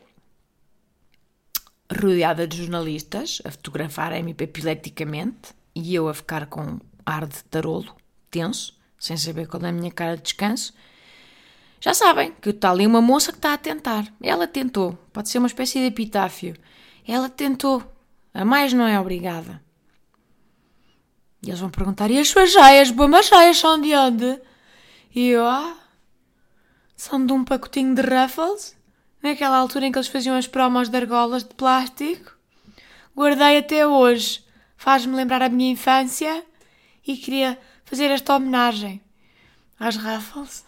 rodeada 1.93 2.47
de 2.47 2.59
jornalistas 2.59 3.43
a 3.45 3.51
fotografarem-me 3.51 4.31
epilepticamente 4.39 5.55
e 5.75 5.93
eu 5.93 6.09
a 6.09 6.15
ficar 6.15 6.47
com 6.47 6.79
ar 7.05 7.27
de 7.27 7.43
tarolo, 7.45 7.93
tenso, 8.31 8.79
sem 8.97 9.17
saber 9.17 9.49
qual 9.49 9.65
é 9.65 9.71
a 9.71 9.73
minha 9.73 9.91
cara 9.91 10.17
de 10.17 10.23
descanso, 10.23 10.73
já 11.81 11.95
sabem 11.95 12.33
que 12.41 12.51
está 12.51 12.71
ali 12.71 12.87
uma 12.87 13.01
moça 13.01 13.33
que 13.33 13.39
está 13.39 13.53
a 13.53 13.59
tentar. 13.59 14.07
Ela 14.23 14.47
tentou. 14.47 14.99
Pode 15.13 15.29
ser 15.29 15.39
uma 15.39 15.47
espécie 15.47 15.79
de 15.79 15.87
epitáfio. 15.87 16.57
Ela 17.07 17.29
tentou. 17.29 17.83
A 18.33 18.45
mais 18.45 18.73
não 18.73 18.87
é 18.87 18.99
obrigada. 18.99 19.63
E 21.43 21.49
eles 21.49 21.61
vão 21.61 21.71
perguntar: 21.71 22.11
e 22.11 22.19
as 22.19 22.29
suas 22.29 22.53
joias? 22.53 22.91
Boas 22.91 23.29
joias 23.29 23.59
são 23.59 23.81
de 23.81 23.95
onde? 23.95 24.41
E 25.15 25.29
eu, 25.29 25.47
ah, 25.47 25.77
são 26.97 27.25
de 27.25 27.33
um 27.33 27.45
pacotinho 27.45 27.95
de 27.95 28.03
Ruffles. 28.03 28.77
Naquela 29.23 29.57
altura 29.57 29.87
em 29.87 29.93
que 29.93 29.99
eles 29.99 30.09
faziam 30.09 30.37
as 30.37 30.47
promos 30.47 30.89
de 30.89 30.97
argolas 30.97 31.43
de 31.43 31.55
plástico. 31.55 32.37
Guardei 33.15 33.59
até 33.59 33.87
hoje. 33.87 34.45
Faz-me 34.77 35.15
lembrar 35.15 35.43
a 35.43 35.49
minha 35.49 35.73
infância 35.73 36.45
e 37.07 37.17
queria 37.17 37.59
fazer 37.85 38.11
esta 38.11 38.37
homenagem 38.37 39.01
às 39.81 39.97
Ruffles. 39.97 40.66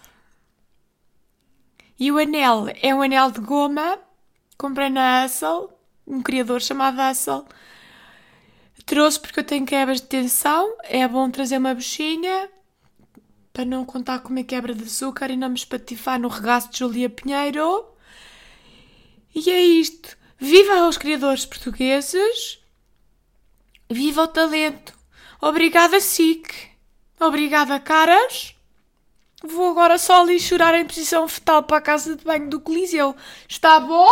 E 1.98 2.12
o 2.12 2.18
anel 2.18 2.66
é 2.80 2.94
um 2.94 3.02
anel 3.02 3.30
de 3.30 3.40
goma. 3.40 3.98
Comprei 4.56 4.88
na 4.88 5.24
Hustle, 5.24 5.70
um 6.06 6.22
criador 6.22 6.60
chamado 6.60 7.00
Hustle. 7.00 7.44
Trouxe 8.86 9.20
porque 9.20 9.40
eu 9.40 9.44
tenho 9.44 9.66
quebras 9.66 10.00
de 10.00 10.06
tensão. 10.06 10.76
É 10.84 11.06
bom 11.06 11.30
trazer 11.30 11.58
uma 11.58 11.74
buchinha 11.74 12.48
para 13.52 13.64
não 13.64 13.84
contar 13.84 14.20
com 14.20 14.30
uma 14.30 14.44
quebra 14.44 14.74
de 14.74 14.84
açúcar 14.84 15.30
e 15.30 15.36
não 15.36 15.48
me 15.48 15.56
espatifar 15.56 16.18
no 16.18 16.28
regaço 16.28 16.70
de 16.70 16.78
Julia 16.78 17.10
Pinheiro. 17.10 17.84
E 19.34 19.50
é 19.50 19.60
isto. 19.60 20.16
Viva 20.38 20.78
aos 20.78 20.96
criadores 20.96 21.44
portugueses. 21.44 22.60
Viva 23.90 24.22
o 24.22 24.28
talento. 24.28 24.96
Obrigada, 25.40 26.00
SIC. 26.00 26.70
Obrigada, 27.18 27.80
caras. 27.80 28.54
Vou 29.42 29.70
agora 29.70 29.98
só 29.98 30.22
ali 30.22 30.40
chorar 30.40 30.74
em 30.74 30.84
posição 30.84 31.28
fetal 31.28 31.62
para 31.62 31.76
a 31.76 31.80
casa 31.80 32.16
de 32.16 32.24
banho 32.24 32.50
do 32.50 32.60
Coliseu. 32.60 33.14
Está 33.48 33.78
bom? 33.78 34.10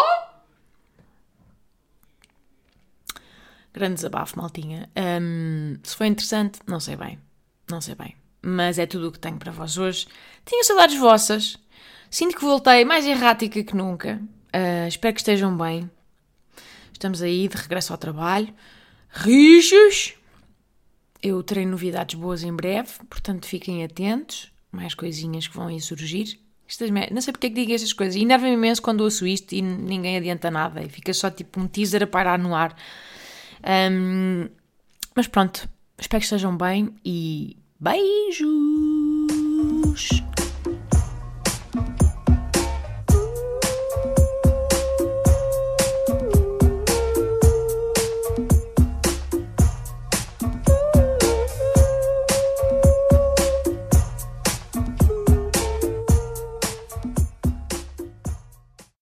Grande 3.73 3.97
desabafo, 3.97 4.39
maltinha. 4.39 4.89
Um, 4.97 5.77
se 5.83 5.97
foi 5.97 6.07
interessante, 6.07 6.61
não 6.67 6.79
sei 6.79 6.97
bem. 6.97 7.19
Não 7.69 7.81
sei 7.81 7.97
bem. 7.97 8.17
Mas 8.41 8.79
é 8.79 8.87
tudo 8.87 9.09
o 9.09 9.13
que 9.13 9.19
tenho 9.19 9.37
para 9.37 9.51
vós 9.51 9.77
hoje. 9.77 10.07
Tinha 10.45 10.63
saudades 10.63 10.97
vossas. 10.97 11.57
Sinto 12.09 12.37
que 12.37 12.45
voltei 12.45 12.85
mais 12.85 13.05
errática 13.05 13.65
que 13.65 13.75
nunca. 13.75 14.23
Uh, 14.55 14.87
espero 14.87 15.13
que 15.13 15.21
estejam 15.21 15.57
bem. 15.57 15.91
Estamos 16.93 17.21
aí 17.21 17.49
de 17.49 17.57
regresso 17.57 17.93
ao 17.93 17.99
trabalho. 17.99 18.55
Rijos! 19.09 20.15
Eu 21.21 21.43
terei 21.43 21.67
novidades 21.67 22.15
boas 22.15 22.45
em 22.45 22.55
breve, 22.55 22.93
portanto 23.11 23.47
fiquem 23.47 23.83
atentos 23.83 24.53
mais 24.71 24.95
coisinhas 24.95 25.47
que 25.49 25.57
vão 25.57 25.69
aí 25.69 25.81
surgir. 25.81 26.39
Estas, 26.69 26.91
não 26.91 27.21
sei 27.21 27.33
porque 27.33 27.47
é 27.47 27.51
que 27.51 27.57
digo 27.57 27.73
estas 27.73 27.93
coisas. 27.93 28.17
E 28.17 28.23
enerva-me 28.23 28.55
imenso 28.55 28.83
quando 28.83 29.03
ouço 29.03 29.27
isto 29.27 29.55
e 29.55 29.63
ninguém 29.63 30.17
adianta 30.17 30.51
nada. 30.51 30.83
E 30.83 30.89
fica 30.89 31.13
só 31.15 31.31
tipo 31.31 31.61
um 31.61 31.69
teaser 31.69 32.03
a 32.03 32.07
parar 32.07 32.39
no 32.39 32.55
ar. 32.55 32.77
Um, 33.91 34.49
mas 35.15 35.27
pronto, 35.27 35.69
espero 35.99 36.21
que 36.21 36.27
estejam 36.27 36.57
bem 36.57 36.95
e 37.05 37.57
beijos! 37.81 38.47